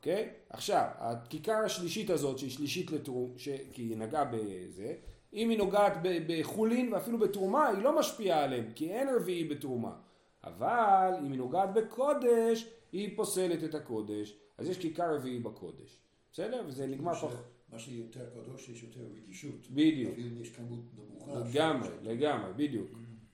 אוקיי? 0.01 0.29
עכשיו, 0.49 0.85
הכיכר 0.95 1.53
השלישית 1.65 2.09
הזאת, 2.09 2.39
שהיא 2.39 2.51
שלישית 2.51 2.91
לתרום, 2.91 3.33
ש... 3.37 3.49
כי 3.73 3.81
היא 3.81 3.97
נגעה 3.97 4.25
בזה, 4.25 4.93
אם 5.33 5.49
היא 5.49 5.57
נוגעת 5.57 5.93
בחולין 6.03 6.93
ואפילו 6.93 7.19
בתרומה, 7.19 7.67
היא 7.67 7.83
לא 7.83 7.99
משפיעה 7.99 8.43
עליהם, 8.43 8.65
כי 8.75 8.91
אין 8.91 9.07
רביעי 9.15 9.43
בתרומה. 9.43 9.95
אבל 10.43 11.13
אם 11.19 11.31
היא 11.31 11.37
נוגעת 11.37 11.73
בקודש, 11.73 12.67
היא 12.91 13.17
פוסלת 13.17 13.63
את 13.63 13.75
הקודש, 13.75 14.37
אז 14.57 14.69
יש 14.69 14.77
כיכר 14.77 15.15
רביעי 15.15 15.39
בקודש. 15.39 15.97
בסדר? 16.31 16.63
וזה 16.67 16.87
נגמר 16.87 17.15
פה. 17.15 17.29
מה 17.69 17.79
שיותר 17.79 18.25
קדוש 18.29 18.69
יש 18.69 18.83
יותר 18.83 18.99
רגישות. 19.15 19.67
בדיוק. 19.69 20.11
אפילו 20.13 20.27
אם 20.27 20.41
יש 20.41 20.49
כמות 20.49 20.79
נמוכה. 20.95 21.49
לגמרי, 21.49 21.89
לגמרי, 22.01 22.53
בדיוק. 22.55 22.89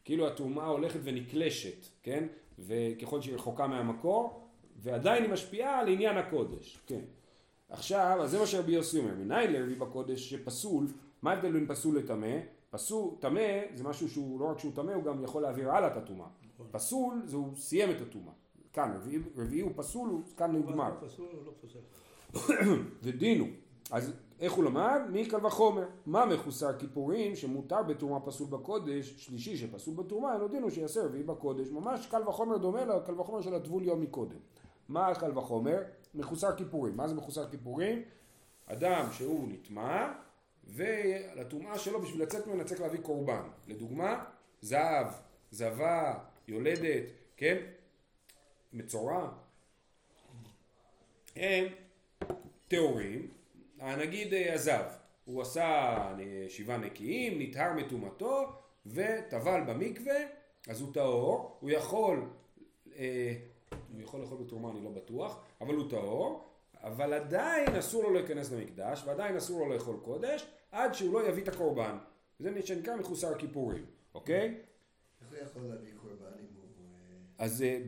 כאילו 0.06 0.27
הטומאה 0.27 0.67
הולכת 0.67 0.99
ונקלשת, 1.03 1.88
כן? 2.03 2.27
וככל 2.60 3.21
שהיא 3.21 3.36
רחוקה 3.36 3.67
מהמקור, 3.67 4.46
ועדיין 4.78 5.24
היא 5.24 5.32
משפיעה 5.32 5.80
על 5.80 5.88
עניין 5.88 6.18
הקודש, 6.18 6.80
כן. 6.86 7.02
עכשיו, 7.70 8.18
אז 8.22 8.32
זה 8.32 8.40
מה 8.40 8.46
שרבי 8.46 8.72
יוסי 8.72 9.00
אומר, 9.00 9.13
מניין 9.13 9.54
לרבי 9.54 9.76
בקודש 9.76 10.30
שפסול, 10.30 10.88
מה 11.22 11.32
ההבדל 11.32 11.52
בין 11.52 11.68
פסול 11.68 11.98
לטמא? 11.98 12.38
פסול, 12.70 13.10
טמא 13.20 13.62
זה 13.76 13.84
משהו 13.84 14.10
שהוא, 14.10 14.40
לא 14.40 14.46
רק 14.46 14.60
שהוא 14.60 14.72
טמא, 14.76 14.92
הוא 14.92 15.04
גם 15.04 15.24
יכול 15.24 15.42
להעביר 15.42 15.72
הלאה 15.72 15.88
את 15.88 15.98
הטומאה. 15.98 16.28
נכון. 16.54 16.68
פסול 16.72 17.22
זה 17.26 17.36
הוא 17.36 17.56
סיים 17.56 17.92
את 17.92 18.02
הטומאה. 18.02 18.34
כאן, 18.74 18.92
רביעי, 18.96 19.20
רביעי 19.38 19.62
הוא 19.62 19.72
פסול, 19.76 20.10
הוא 20.10 20.22
כאן 20.38 20.56
נגמר. 20.56 20.92
פסול 21.02 21.28
או 21.34 21.46
לא 21.46 21.52
פסול? 21.62 21.82
אז 23.92 24.13
איך 24.40 24.54
הוא 24.54 24.63
למד? 24.63 25.02
מקל 25.12 25.46
וחומר. 25.46 25.88
מה 26.06 26.26
מחוסר 26.26 26.78
כיפורים 26.80 27.36
שמותר 27.36 27.84
בתרומה 27.84 28.20
פסול 28.20 28.48
בקודש, 28.48 29.13
שלישי 29.18 29.58
שפסול 29.58 29.96
בתרומה, 29.96 30.34
אין 30.34 30.42
עוד 30.42 30.52
דינו 30.52 30.72
שיעשה 30.72 31.06
רביעי 31.06 31.24
בקודש. 31.24 31.68
ממש 31.68 32.08
קל 32.08 32.28
וחומר 32.28 32.58
דומה 32.58 32.86
לקל 32.86 33.20
וחומר 33.20 33.42
של 33.42 33.56
הטבול 33.56 33.84
יום 33.84 34.02
מקודם. 34.02 34.38
מה 34.89 35.15
קל 35.15 35.38
וחומר? 35.38 35.84
מחוסר 36.13 36.56
כיפורים. 36.56 36.97
מה 36.97 37.08
זה 37.08 37.15
מחוסר 37.15 37.50
כיפורים? 37.50 38.02
אדם 38.65 39.08
שהוא 39.12 39.50
נטמע 39.52 40.13
ולטומאה 40.63 41.78
שלו 41.78 42.02
בשביל 42.02 42.21
לצאת 42.21 42.47
ממנה 42.47 42.63
צריך 42.63 42.82
להביא 42.82 43.00
קורבן. 43.00 43.41
לדוגמה, 43.67 44.23
זהב, 44.62 45.08
זבה, 45.52 46.19
יולדת, 46.47 47.04
כן? 47.38 47.58
מצורע. 48.73 49.30
הם 51.36 51.65
טהורים, 52.67 53.28
נגיד 53.80 54.34
הזב, 54.54 54.84
הוא 55.26 55.41
עשה 55.41 55.97
שבעה 56.50 56.78
נקיים, 56.78 57.41
נטהר 57.41 57.73
מטומאתו 57.73 58.52
וטבל 58.86 59.62
במקווה, 59.67 60.15
אז 60.67 60.82
הוא 60.82 60.93
טהור, 60.93 61.58
הוא 61.60 61.69
יכול 61.69 62.30
אה, 62.97 63.34
הוא 63.71 64.01
יכול 64.01 64.21
לאכול 64.21 64.38
בתרומה, 64.38 64.71
אני 64.71 64.84
לא 64.84 64.89
בטוח, 64.89 65.43
אבל 65.62 65.75
הוא 65.75 65.89
טהור, 65.89 66.47
אבל 66.84 67.13
עדיין 67.13 67.75
אסור 67.75 68.03
לו 68.03 68.13
להיכנס 68.13 68.51
למקדש, 68.51 69.03
ועדיין 69.06 69.36
אסור 69.36 69.60
לו 69.60 69.73
לאכול 69.73 69.97
קודש, 70.03 70.47
עד 70.71 70.93
שהוא 70.93 71.13
לא 71.13 71.27
יביא 71.27 71.43
את 71.43 71.47
הקורבן. 71.47 71.97
זה 72.39 72.62
שנקרא 72.65 72.95
מחוסר 72.95 73.32
הכיפורים, 73.32 73.86
אוקיי? 74.13 74.58
איך 75.21 75.30
הוא 75.30 75.38
יכול 75.43 75.62
להביא 75.62 75.91
קורבן 76.01 76.25
אם 76.39 76.45
הוא... 76.56 76.63
אה, 77.39 77.45
אז 77.45 77.62
אה, 77.62 77.80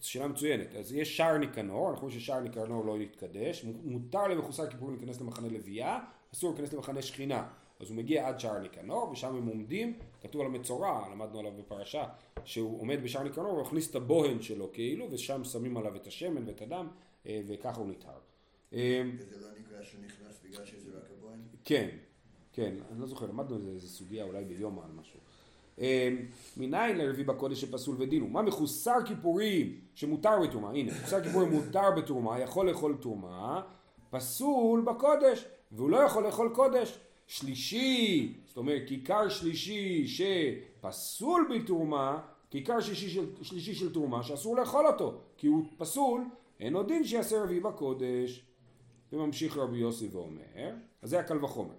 שאלה 0.00 0.28
מצוינת. 0.28 0.74
אז 0.74 0.92
יש 0.92 1.16
שער 1.16 1.38
ניקנור, 1.38 1.90
אנחנו 1.90 2.06
חושבים 2.06 2.20
ששער 2.20 2.40
ניקנור 2.40 2.84
לא 2.84 2.98
יתקדש, 2.98 3.64
מותר 3.64 4.26
למחוסר 4.28 4.70
כיפורים 4.70 4.96
להיכנס 4.96 5.20
למחנה 5.20 5.48
לוויה, 5.48 5.98
אסור 6.34 6.50
להיכנס 6.50 6.72
למחנה 6.72 7.02
שכינה. 7.02 7.48
אז 7.80 7.88
הוא 7.88 7.96
מגיע 7.96 8.28
עד 8.28 8.40
שער 8.40 8.58
ניקנור, 8.58 9.10
ושם 9.10 9.36
הם 9.36 9.46
עומדים, 9.46 9.98
כתוב 10.22 10.40
על 10.40 10.46
המצורע, 10.46 11.08
למדנו 11.12 11.38
עליו 11.38 11.52
בפרשה, 11.58 12.04
שהוא 12.44 12.80
עומד 12.80 13.02
בשער 13.02 13.22
ניקנור, 13.22 13.46
הוא 13.46 13.62
מכניס 13.62 13.90
את 13.90 13.94
הבוהן 13.94 14.42
שלו 14.42 14.72
כאילו, 14.72 15.06
ושם 15.10 15.44
שמים 15.44 15.76
עליו 15.76 15.96
את 15.96 16.06
השמן 16.06 16.48
ואת 16.48 16.62
הדם, 16.62 16.88
אה, 17.26 17.40
וככה 17.46 17.80
הוא 17.80 17.88
נטהר. 17.88 18.18
אה, 18.72 19.02
וזה 19.18 19.40
לא 19.40 19.48
נקרא 19.58 19.82
שנכנס 19.82 20.40
בגלל 20.44 20.64
שזה 20.64 20.90
רק 20.96 21.10
הבוהן? 21.18 21.38
כן, 21.64 21.88
כן, 22.52 22.74
אני 22.90 23.00
לא 23.00 23.06
זוכר, 23.06 23.26
למדנו 23.26 23.56
איזה 23.56 23.88
סוגיה 23.88 24.24
אולי 24.24 24.44
ביום 24.44 24.78
על 24.78 24.90
משהו. 25.00 25.20
אה, 25.78 26.08
מניין 26.56 26.98
לרביעי 26.98 27.24
בקודש 27.24 27.60
שפסול 27.60 27.96
ודינו? 27.98 28.28
מה 28.28 28.42
מחוסר 28.42 28.96
כיפורים 29.06 29.80
שמותר 29.94 30.40
בתרומה? 30.42 30.70
הנה, 30.70 30.92
מחוסר 30.92 31.22
כיפורים 31.22 31.50
מותר 31.50 31.90
בתרומה, 31.96 32.40
יכול 32.40 32.68
לאכול 32.68 32.96
תרומה, 33.00 33.62
פסול 34.10 34.80
בקודש, 34.80 35.44
והוא 35.72 35.90
לא 35.90 35.96
יכול 35.96 36.26
לאכול 36.26 36.50
קודש. 36.54 36.98
שלישי, 37.26 38.32
זאת 38.46 38.56
אומרת 38.56 38.82
כיכר 38.86 39.28
שלישי 39.28 40.06
שפסול 40.06 41.48
בתרומה, 41.54 42.20
כיכר 42.50 42.80
שלישי 42.80 43.10
של, 43.10 43.26
שלישי 43.42 43.74
של 43.74 43.92
תרומה 43.92 44.22
שאסור 44.22 44.56
לאכול 44.56 44.86
אותו, 44.86 45.20
כי 45.36 45.46
הוא 45.46 45.64
פסול, 45.76 46.24
אין 46.60 46.74
עוד 46.74 46.88
דין 46.88 47.04
שיעשה 47.04 47.42
רביעי 47.42 47.60
בקודש. 47.60 48.44
וממשיך 49.12 49.56
רבי 49.56 49.78
יוסי 49.78 50.08
ואומר, 50.12 50.74
אז 51.02 51.10
זה 51.10 51.20
הקל 51.20 51.44
וחומר. 51.44 51.74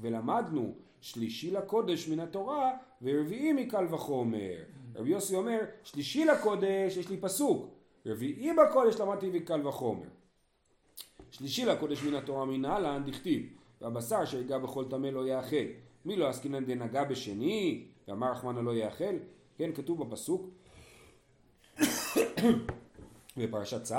ולמדנו 0.00 0.74
שלישי 1.00 1.50
לקודש 1.50 2.08
מן 2.08 2.20
התורה 2.20 2.70
ורביעי 3.02 3.52
מקל 3.52 3.86
וחומר. 3.90 4.56
רבי 4.94 5.10
יוסי 5.10 5.34
אומר, 5.34 5.58
שלישי 5.84 6.24
לקודש 6.24 6.96
יש 6.96 7.08
לי 7.08 7.16
פסוק, 7.16 7.68
רביעי 8.06 8.50
בקודש 8.52 9.00
למדתי 9.00 9.30
מקל 9.30 9.66
וחומר. 9.66 10.08
שלישי 11.30 11.64
לקודש 11.64 12.02
מן 12.02 12.14
התורה 12.14 12.44
מן 12.44 12.64
אהלן 12.64 13.02
דכתיב 13.06 13.57
והבשר 13.80 14.24
שיגע 14.24 14.58
בכל 14.58 14.84
טמא 14.90 15.06
לא 15.06 15.26
יאכל. 15.26 15.66
מי 16.04 16.16
לא 16.16 16.28
עסקינן 16.28 16.64
דנגע 16.64 17.04
בשני, 17.04 17.84
ואמר 18.08 18.30
רחמנא 18.30 18.60
לא 18.60 18.74
יאכל? 18.74 19.14
כן, 19.58 19.70
כתוב 19.74 20.02
בפסוק 20.02 20.50
בפרשת 23.36 23.82
צו, 23.82 23.94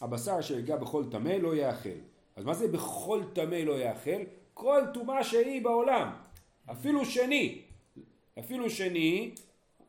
הבשר 0.00 0.40
שיגע 0.40 0.76
בכל 0.76 1.04
טמא 1.10 1.28
לא 1.28 1.56
יאכל. 1.56 1.98
אז 2.36 2.44
מה 2.44 2.54
זה 2.54 2.68
בכל 2.68 3.22
טמא 3.32 3.54
לא 3.54 3.80
יאכל? 3.80 4.22
כל 4.54 4.82
טומאה 4.94 5.24
שהיא 5.24 5.62
בעולם, 5.62 6.10
אפילו 6.70 7.04
שני, 7.04 7.62
אפילו 8.38 8.70
שני, 8.70 9.34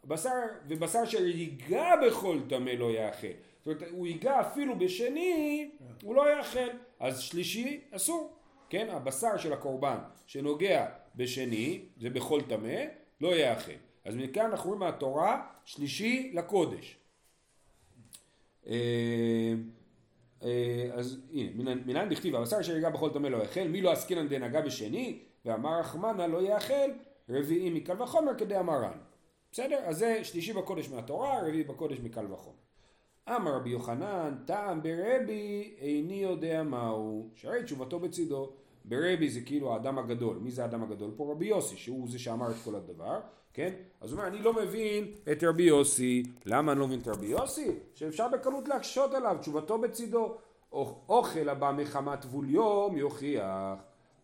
בשר, 0.05 0.29
ובשר 0.67 1.05
שיגע 1.05 1.95
בכל 2.07 2.39
טמא 2.49 2.69
לא 2.69 2.91
יאכל. 2.91 3.27
זאת 3.57 3.67
אומרת, 3.67 3.83
הוא 3.91 4.07
ייגע 4.07 4.41
אפילו 4.41 4.79
בשני, 4.79 5.71
הוא 6.03 6.15
לא 6.15 6.37
יאכל. 6.37 6.69
אז 6.99 7.19
שלישי, 7.19 7.81
אסור. 7.91 8.38
כן, 8.69 8.89
הבשר 8.89 9.37
של 9.37 9.53
הקורבן 9.53 9.97
שנוגע 10.25 10.87
בשני, 11.15 11.81
זה 11.97 12.09
בכל 12.09 12.41
טמא, 12.41 12.83
לא 13.21 13.35
יאכל. 13.35 13.71
אז 14.05 14.15
מכאן 14.15 14.45
אנחנו 14.45 14.69
רואים 14.69 14.79
מהתורה 14.79 15.47
שלישי 15.65 16.31
לקודש. 16.33 16.97
אה, 18.67 19.53
אה, 20.43 20.89
אז 20.93 21.17
הנה, 21.33 21.75
מנין 21.75 22.09
דכתיב 22.09 22.35
הבשר 22.35 22.59
אשר 22.59 22.77
יגע 22.77 22.89
בכל 22.89 23.09
טמא 23.13 23.27
לא 23.27 23.37
יאכל, 23.37 23.67
מי 23.67 23.81
לא 23.81 23.91
עסקינן 23.91 24.27
דנגע 24.27 24.61
בשני, 24.61 25.19
ואמר 25.45 25.79
רחמנה 25.79 26.27
לא 26.27 26.41
יאכל, 26.41 26.89
רביעי 27.29 27.69
מקל 27.69 28.01
וחומר 28.01 28.37
כדי. 28.37 28.55
בסדר? 29.51 29.79
אז 29.85 29.97
זה 29.97 30.23
שלישי 30.23 30.53
בקודש 30.53 30.89
מהתורה, 30.89 31.41
רביעי 31.41 31.63
בקודש 31.63 31.99
מקל 31.99 32.33
וחומר. 32.33 32.68
אמר 33.35 33.55
רבי 33.55 33.69
יוחנן, 33.69 34.35
טעם 34.45 34.83
ברבי 34.83 35.75
איני 35.77 36.23
יודע 36.23 36.63
מהו, 36.63 37.29
שהרי 37.35 37.63
תשובתו 37.63 37.99
בצידו. 37.99 38.49
ברבי 38.85 39.29
זה 39.29 39.41
כאילו 39.41 39.73
האדם 39.73 39.99
הגדול, 39.99 40.37
מי 40.37 40.51
זה 40.51 40.61
האדם 40.61 40.83
הגדול 40.83 41.11
פה? 41.15 41.31
רבי 41.31 41.45
יוסי, 41.45 41.77
שהוא 41.77 42.09
זה 42.09 42.19
שאמר 42.19 42.51
את 42.51 42.55
כל 42.63 42.75
הדבר, 42.75 43.19
כן? 43.53 43.73
אז 44.01 44.11
הוא 44.11 44.19
אומר, 44.19 44.29
אני 44.29 44.41
לא 44.41 44.53
מבין 44.53 45.11
את 45.31 45.43
רבי 45.43 45.63
יוסי, 45.63 46.23
למה 46.45 46.71
אני 46.71 46.79
לא 46.79 46.87
מבין 46.87 46.99
את 46.99 47.07
רבי 47.07 47.25
יוסי? 47.25 47.71
שאפשר 47.93 48.27
בקלות 48.27 48.67
להקשות 48.67 49.13
עליו, 49.13 49.37
תשובתו 49.39 49.77
בצידו. 49.77 50.35
אוכל 51.09 51.49
הבא 51.49 51.71
מחמת 51.77 52.21
טבול 52.21 52.49
יום 52.49 52.97
יוכיח 52.97 53.43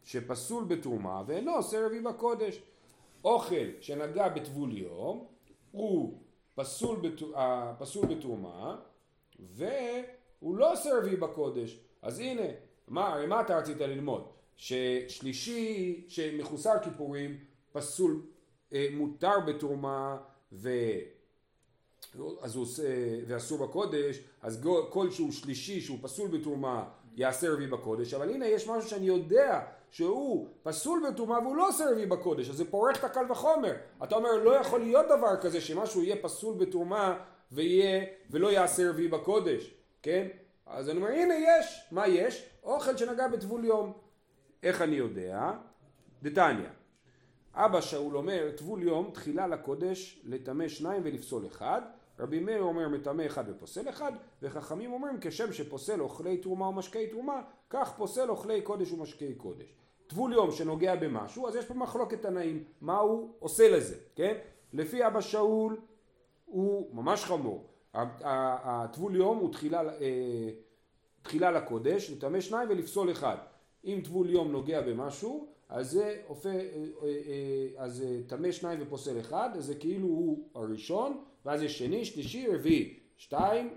שפסול 0.04 0.63
בתרומה 0.63 1.24
ואינו 1.28 1.52
עושה 1.52 1.86
רבי 1.86 2.00
בקודש. 2.00 2.62
אוכל 3.24 3.65
שנגע 3.82 4.30
בטבול 4.30 4.78
יום 4.78 5.26
הוא 5.72 6.20
פסול, 6.56 6.98
בת... 7.02 7.22
אה, 7.36 7.74
פסול 7.80 8.06
בתרומה 8.06 8.78
והוא 9.39 10.58
לא 10.58 10.74
עושה 10.74 10.98
רביעי 10.98 11.15
בקודש. 11.15 11.80
אז 12.02 12.19
הנה, 12.19 12.43
מה, 12.88 13.26
מה 13.28 13.41
אתה 13.41 13.58
רצית 13.58 13.82
ללמוד? 13.82 14.28
ששלישי, 14.58 16.06
שמחוסר 16.08 16.74
כיפורים, 16.84 17.38
פסול, 17.71 18.21
אה, 18.74 18.88
מותר 18.91 19.39
בתרומה 19.48 20.17
ו... 20.52 20.69
אז 22.41 22.56
הוא 22.56 22.63
עושה, 22.63 22.84
ואסור 23.28 23.67
בקודש, 23.67 24.19
אז 24.41 24.67
כל 24.89 25.12
שהוא 25.12 25.32
שלישי 25.32 25.82
שהוא 25.82 25.98
פסול 26.02 26.28
בתרומה 26.28 26.84
יעשה 27.15 27.50
רביעי 27.50 27.69
בקודש, 27.69 28.13
אבל 28.13 28.30
הנה 28.30 28.48
יש 28.48 28.67
משהו 28.67 28.89
שאני 28.89 29.06
יודע 29.06 29.62
שהוא 29.91 30.48
פסול 30.63 31.04
בתרומה 31.10 31.39
והוא 31.39 31.56
לא 31.56 31.67
עושה 31.67 31.91
רביעי 31.91 32.06
בקודש, 32.06 32.50
אז 32.50 32.56
זה 32.56 32.71
פורך 32.71 33.00
את 33.00 33.04
הקל 33.04 33.32
וחומר. 33.32 33.74
אתה 34.04 34.15
אומר 34.15 34.43
לא 34.43 34.56
יכול 34.56 34.80
להיות 34.80 35.06
דבר 35.06 35.38
כזה 35.41 35.62
שמשהו 35.62 36.04
יהיה 36.04 36.15
פסול 36.21 36.56
בתרומה 36.58 37.17
ויהיה, 37.56 38.06
ולא 38.30 38.52
יעשה 38.52 38.89
רביעי 38.89 39.08
בקודש, 39.08 39.74
כן? 40.02 40.28
אז 40.65 40.89
אני 40.89 40.98
אומר 40.98 41.12
הנה 41.12 41.34
יש, 41.34 41.88
מה 41.91 42.08
יש? 42.08 42.50
אוכל 42.63 42.98
שנגע 42.98 43.28
בטבול 43.28 43.65
יום. 43.65 43.94
איך 44.63 44.82
אני 44.82 44.96
יודע? 44.96 45.52
דתניא. 46.24 46.70
אבא 47.56 47.82
שאול 47.82 48.18
אומר 48.18 48.52
טבול 48.58 48.84
יום 48.84 49.10
תחילה 49.13 49.48
לקודש 49.48 50.22
לטמא 50.24 50.68
שניים 50.68 51.02
ולפסול 51.06 51.46
אחד 51.48 51.82
רבי 52.20 52.39
מאיר 52.39 52.62
אומר 52.62 52.89
מטמא 52.89 53.26
אחד 53.26 53.44
ופוסל 53.50 53.89
אחד 53.89 54.12
וחכמים 54.41 54.94
אומרים 54.94 55.18
כשם 55.22 55.54
שפוסל 55.54 56.02
אוכלי 56.02 56.38
תרומה 56.38 56.68
ומשקי 56.68 57.08
תרומה 57.08 57.41
כך 57.70 57.94
פוסל 57.98 58.30
אוכלי 58.30 58.62
קודש 58.62 58.91
ומשקי 58.91 59.36
קודש 59.36 59.74
טבול 60.08 60.34
יום 60.34 60.52
שנוגע 60.52 60.96
במשהו 60.96 61.48
אז 61.48 61.56
יש 61.56 61.65
פה 61.65 61.74
מחלוקת 61.74 62.22
תנאים 62.22 62.63
מה 62.82 62.98
הוא 62.98 63.34
עושה 63.39 63.70
לזה 63.70 63.96
כן 64.15 64.38
לפי 64.74 65.08
אבא 65.08 65.22
שאול 65.22 65.78
הוא 66.56 66.96
ממש 66.96 67.24
חמור 67.24 67.63
הטבול 67.94 69.15
יום 69.15 69.38
הוא 69.38 69.52
תחילה, 69.52 69.82
אה, 69.82 70.50
תחילה 71.22 71.52
לקודש 71.52 72.10
לטמא 72.10 72.41
שניים 72.41 72.70
ולפסול 72.70 73.12
אחד 73.12 73.38
אם 73.86 74.02
טבול 74.04 74.30
יום 74.30 74.52
נוגע 74.52 74.82
במשהו 74.82 75.48
אז 75.70 75.91
זה 75.91 76.22
הופך, 76.28 76.46
אה, 76.46 76.62
אה, 77.04 77.84
אז 77.84 78.04
טמא 78.28 78.52
שניים 78.52 78.80
ופוסל 78.82 79.20
אחד, 79.20 79.50
אז 79.58 79.65
זה 79.65 79.76
כאילו 79.76 80.08
הוא 80.08 80.50
הראשון, 80.56 81.24
ואז 81.46 81.62
יש 81.62 81.78
שני, 81.78 82.06
שלישי, 82.06 82.48
רביעי. 82.48 83.00
שתיים, 83.18 83.70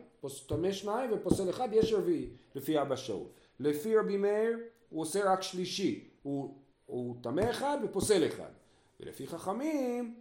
טמא 0.47 0.73
שניים 0.73 1.11
ופוסל 1.13 1.51
אחד, 1.51 1.69
יש 1.73 1.93
רביעי, 1.93 2.29
לפי 2.55 2.81
אבא 2.81 2.97
שאול. 2.97 3.27
לפי 3.61 3.97
רבי 3.97 4.17
מאיר, 4.17 4.59
הוא 4.91 5.03
עושה 5.03 5.33
רק 5.33 5.43
שלישי, 5.43 6.09
הוא 6.23 7.17
טמא 7.23 7.51
אחד 7.51 7.79
ופוסל 7.85 8.27
אחד. 8.27 8.51
ולפי 9.01 9.27
חכמים, 9.27 10.15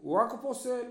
הוא 0.00 0.18
רק 0.18 0.32
פוסל. 0.42 0.84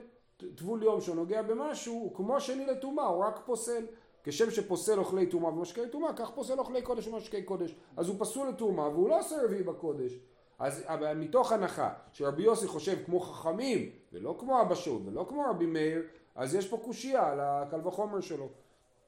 טבול 0.55 0.83
יום 0.83 1.01
שנוגע 1.01 1.41
במשהו, 1.41 1.93
הוא 1.93 2.15
כמו 2.15 2.41
שני 2.41 2.65
לטומאה, 2.65 3.05
הוא 3.05 3.23
רק 3.23 3.39
פוסל. 3.45 3.85
כשם 4.23 4.51
שפוסל 4.51 4.99
אוכלי 4.99 5.27
טומאה 5.27 5.53
ומשקי 5.53 5.81
טומאה, 5.91 6.13
כך 6.13 6.31
פוסל 6.31 6.59
אוכלי 6.59 6.81
קודש 6.81 7.07
ומשקי 7.07 7.43
קודש. 7.43 7.75
אז 7.97 8.07
הוא 8.07 8.15
פסול 8.19 8.49
לטומאה 8.49 8.89
והוא 8.89 9.09
לא 9.09 9.19
עושה 9.19 9.35
רביעי 9.43 9.63
בקודש. 9.63 10.19
אז 10.59 10.83
אבל 10.85 11.13
מתוך 11.13 11.51
הנחה 11.51 11.93
שרבי 12.13 12.43
יוסי 12.43 12.67
חושב 12.67 12.97
כמו 13.05 13.19
חכמים 13.19 13.89
ולא 14.13 14.35
כמו 14.39 14.61
אבא 14.61 14.75
שאול 14.75 15.01
ולא 15.05 15.25
כמו 15.29 15.43
רבי 15.49 15.65
מאיר, 15.65 16.01
אז 16.35 16.55
יש 16.55 16.67
פה 16.67 16.77
קושייה 16.77 17.31
על 17.31 17.39
הקל 17.41 17.87
וחומר 17.87 18.21
שלו. 18.21 18.47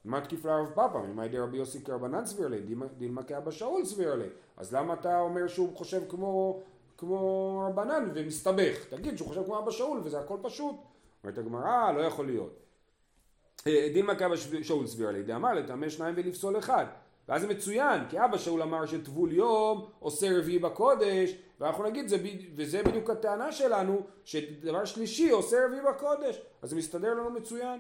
מה 0.06 0.22
תקיף 0.22 0.46
לרב 0.46 0.72
פאפא? 0.74 0.98
ממאי 0.98 1.40
רבי 1.40 1.58
יוסי 1.58 1.84
כרבנן 1.84 2.26
סביר 2.26 2.48
לי, 2.48 2.62
דילמה 2.98 3.24
כאבא 3.24 3.52
שאול 3.52 3.86
סביר 3.86 4.16
לי. 4.16 4.28
אז 4.58 4.74
למה 4.74 4.94
אתה 4.94 5.20
אומר 5.22 5.48
שהוא 5.48 5.78
חושב 5.78 6.02
כמו, 6.10 6.62
כמו 6.98 7.64
רבנן 7.68 8.12
ומסתבך? 8.14 8.86
תגיד 8.90 9.18
שהוא 9.18 9.28
חושב 9.28 9.46
כמו 9.46 9.60
אבא 9.60 9.72
שאול 9.72 10.00
וזה 10.04 10.20
הכל 10.20 10.38
פשוט. 10.42 10.76
אומרת 11.24 11.38
הגמרא, 11.38 11.92
לא 11.92 12.02
יכול 12.02 12.26
להיות. 12.26 12.60
דילמה 13.66 14.16
כאבא 14.16 14.36
שאול 14.36 14.88
סביר 14.88 15.12
לי, 15.12 15.24
דאמר 15.24 15.54
לטמא 15.54 15.90
שניים 15.90 16.16
ולפסול 16.18 16.58
אחד. 16.58 16.86
ואז 17.28 17.42
זה 17.42 17.48
מצוין, 17.48 18.02
כי 18.10 18.26
אבא 18.26 18.38
שאול 18.38 18.62
אמר 18.62 18.86
שטבול 18.86 19.34
יום 19.34 19.90
עושה 20.00 20.38
רביעי 20.40 20.60
בקודש, 20.60 21.36
ואנחנו 21.60 21.84
נגיד, 21.84 22.08
זה, 22.08 22.18
וזה 22.56 22.84
בדיוק 22.84 23.10
הטענה 23.10 23.52
שלנו, 23.52 24.02
שדבר 24.26 24.86
שלישי 24.86 25.30
עושה 25.30 25.66
רביעי 25.66 25.82
בקודש, 25.82 26.42
אז 26.62 26.70
זה 26.70 26.76
מסתדר 26.76 27.14
לנו 27.14 27.30
מצוין. 27.30 27.80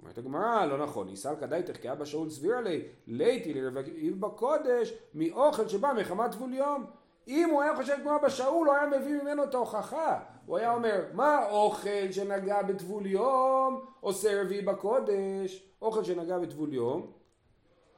אומרת 0.00 0.18
הגמרא, 0.18 0.66
לא 0.66 0.78
נכון, 0.78 1.08
יסל 1.08 1.34
כדאיתך 1.40 1.76
כי 1.76 1.92
אבא 1.92 2.04
שאול 2.04 2.30
סביר 2.30 2.60
לי, 2.60 2.82
ליתי 3.06 3.54
לרביעי 3.54 4.10
בקודש, 4.10 4.94
מאוכל 5.14 5.68
שבא 5.68 5.92
מחמת 5.96 6.30
טבול 6.30 6.54
יום. 6.54 6.86
אם 7.28 7.48
הוא 7.50 7.62
היה 7.62 7.76
חושב 7.76 7.96
כמו 8.02 8.16
אבא 8.16 8.28
שאול, 8.28 8.68
הוא 8.68 8.74
היה 8.74 8.86
מביא 8.86 9.22
ממנו 9.22 9.44
את 9.44 9.54
ההוכחה. 9.54 10.20
הוא 10.46 10.56
היה 10.56 10.74
אומר, 10.74 11.04
מה 11.12 11.48
אוכל 11.50 12.10
שנגע 12.12 12.62
בטבול 12.62 13.06
יום 13.06 13.80
עושה 14.00 14.42
רביעי 14.42 14.62
בקודש? 14.62 15.62
אוכל 15.82 16.04
שנגע 16.04 16.38
בטבול 16.38 16.74
יום, 16.74 17.06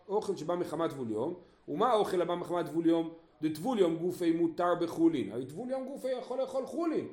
אוכל 0.09 0.37
שבא 0.37 0.55
מחמת 0.55 0.91
טבול 0.91 1.11
יום, 1.11 1.35
ומה 1.69 1.89
האוכל 1.89 2.23
הבא 2.23 2.35
מחמת 2.35 2.67
טבול 2.67 2.87
יום? 2.87 3.11
דטבול 3.43 3.79
יום 3.79 3.97
גופי 3.97 4.33
מותר 4.33 4.75
בחולין. 4.81 5.33
הרי 5.33 5.47
טבול 5.47 5.71
יום 5.71 5.85
גופי 5.85 6.09
יכול 6.09 6.39
לאכול 6.39 6.67
חולין. 6.67 7.09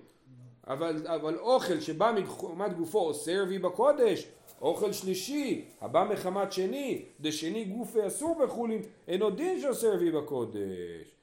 אבל, 0.68 1.08
אבל 1.08 1.40
אוכל 1.40 1.80
שבא 1.80 2.14
מחמת 2.18 2.78
גופו 2.78 3.00
עושה 3.00 3.42
רביעי 3.42 3.60
בקודש, 3.60 4.28
אוכל 4.62 4.92
שלישי, 4.92 5.66
הבא 5.82 6.08
מחמת 6.14 6.52
שני, 6.52 7.06
דשני 7.20 7.66
גופי 7.66 8.08
אסור 8.08 8.40
בחולין, 8.44 8.82
אינו 9.08 9.30
דין 9.30 9.62
שעושה 9.62 9.94
רביעי 9.94 10.12
בקודש. 10.12 11.21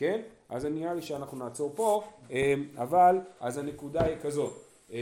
כן? 0.00 0.20
אז 0.48 0.64
נראה 0.64 0.94
לי 0.94 1.02
שאנחנו 1.02 1.38
נעצור 1.38 1.72
פה, 1.76 2.02
אמ, 2.30 2.68
אבל 2.76 3.16
אז 3.40 3.58
הנקודה 3.58 4.04
היא 4.04 4.16
כזאת, 4.22 4.52
אמ, 4.90 4.96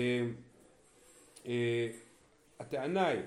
אה, 1.46 1.88
הטענה 2.60 3.06
היא, 3.06 3.20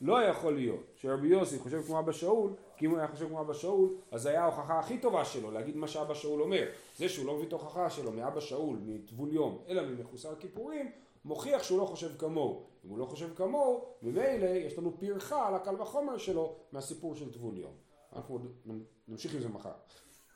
לא 0.00 0.22
יכול 0.22 0.54
להיות 0.54 0.80
שרבי 0.96 1.28
יוסי 1.28 1.58
חושב 1.58 1.82
כמו 1.86 1.98
אבא 1.98 2.12
שאול, 2.12 2.50
כי 2.76 2.86
אם 2.86 2.90
הוא 2.90 2.98
היה 2.98 3.08
חושב 3.08 3.28
כמו 3.28 3.40
אבא 3.40 3.54
שאול, 3.54 3.88
אז 4.10 4.22
זה 4.22 4.28
היה 4.28 4.42
ההוכחה 4.42 4.78
הכי 4.78 4.98
טובה 4.98 5.24
שלו, 5.24 5.50
להגיד 5.50 5.76
מה 5.76 5.88
שאבא 5.88 6.14
שאול 6.14 6.42
אומר. 6.42 6.66
זה 6.96 7.08
שהוא 7.08 7.26
לא 7.26 7.34
מביא 7.34 7.46
את 7.46 7.52
ההוכחה 7.52 7.90
שלו 7.90 8.12
מאבא 8.12 8.40
שאול, 8.40 8.78
מטבול 8.82 9.32
יום, 9.32 9.58
אלא 9.68 9.82
ממחוסר 9.82 10.34
כיפורים, 10.40 10.90
מוכיח 11.24 11.62
שהוא 11.62 11.78
לא 11.78 11.84
חושב 11.84 12.16
כמוהו. 12.18 12.62
אם 12.84 12.90
הוא 12.90 12.98
לא 12.98 13.04
חושב 13.04 13.34
כמוהו, 13.34 13.84
ממילא 14.02 14.46
יש 14.46 14.78
לנו 14.78 14.92
פרחה 15.00 15.48
על 15.48 15.54
הקל 15.54 15.82
וחומר 15.82 16.18
שלו 16.18 16.54
מהסיפור 16.72 17.14
של 17.14 17.32
טבול 17.32 17.58
יום. 17.58 17.72
אנחנו 18.16 18.38
נמשיך 19.08 19.34
עם 19.34 19.40
זה 19.40 19.48
מחר. 19.48 19.72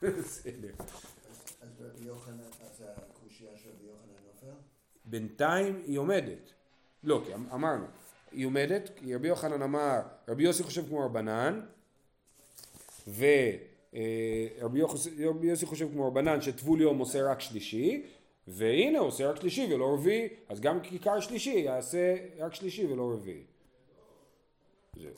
בסדר. 0.02 0.68
אז 1.62 1.68
רבי 1.80 2.04
יוחנן, 2.04 2.40
אז 2.40 2.84
הקושייה 2.96 3.50
של 3.56 3.68
רבי 3.68 3.84
יוחנן 3.84 4.24
נופל? 4.26 4.56
בינתיים 5.04 5.82
היא 5.86 5.98
עומדת. 5.98 6.52
לא, 7.04 7.22
כי 7.26 7.34
אמ- 7.34 7.50
אמרנו, 7.52 7.84
היא 8.32 8.46
עומדת, 8.46 8.90
כי 8.96 9.14
רבי 9.14 9.28
יוחנן 9.28 9.62
אמר, 9.62 10.00
רבי 10.28 10.42
יוסי 10.42 10.62
חושב 10.62 10.88
כמו 10.88 11.00
רבנן, 11.06 11.60
ורבי 13.08 14.78
יוסי 15.42 15.66
חושב 15.66 15.92
כמו 15.92 16.06
רבנן 16.06 16.40
שטבול 16.40 16.80
יום 16.80 16.98
עושה 16.98 17.22
רק 17.30 17.40
שלישי, 17.40 18.06
והנה 18.48 18.98
הוא 18.98 19.08
עושה 19.08 19.30
רק 19.30 19.36
שלישי 19.36 19.74
ולא 19.74 19.94
רביעי, 19.94 20.28
אז 20.48 20.60
גם 20.60 20.80
כיכר 20.80 21.20
שלישי 21.20 21.50
יעשה 21.58 22.16
רק 22.38 22.54
שלישי 22.54 22.86
ולא 22.86 23.12
רביעי. 23.12 23.42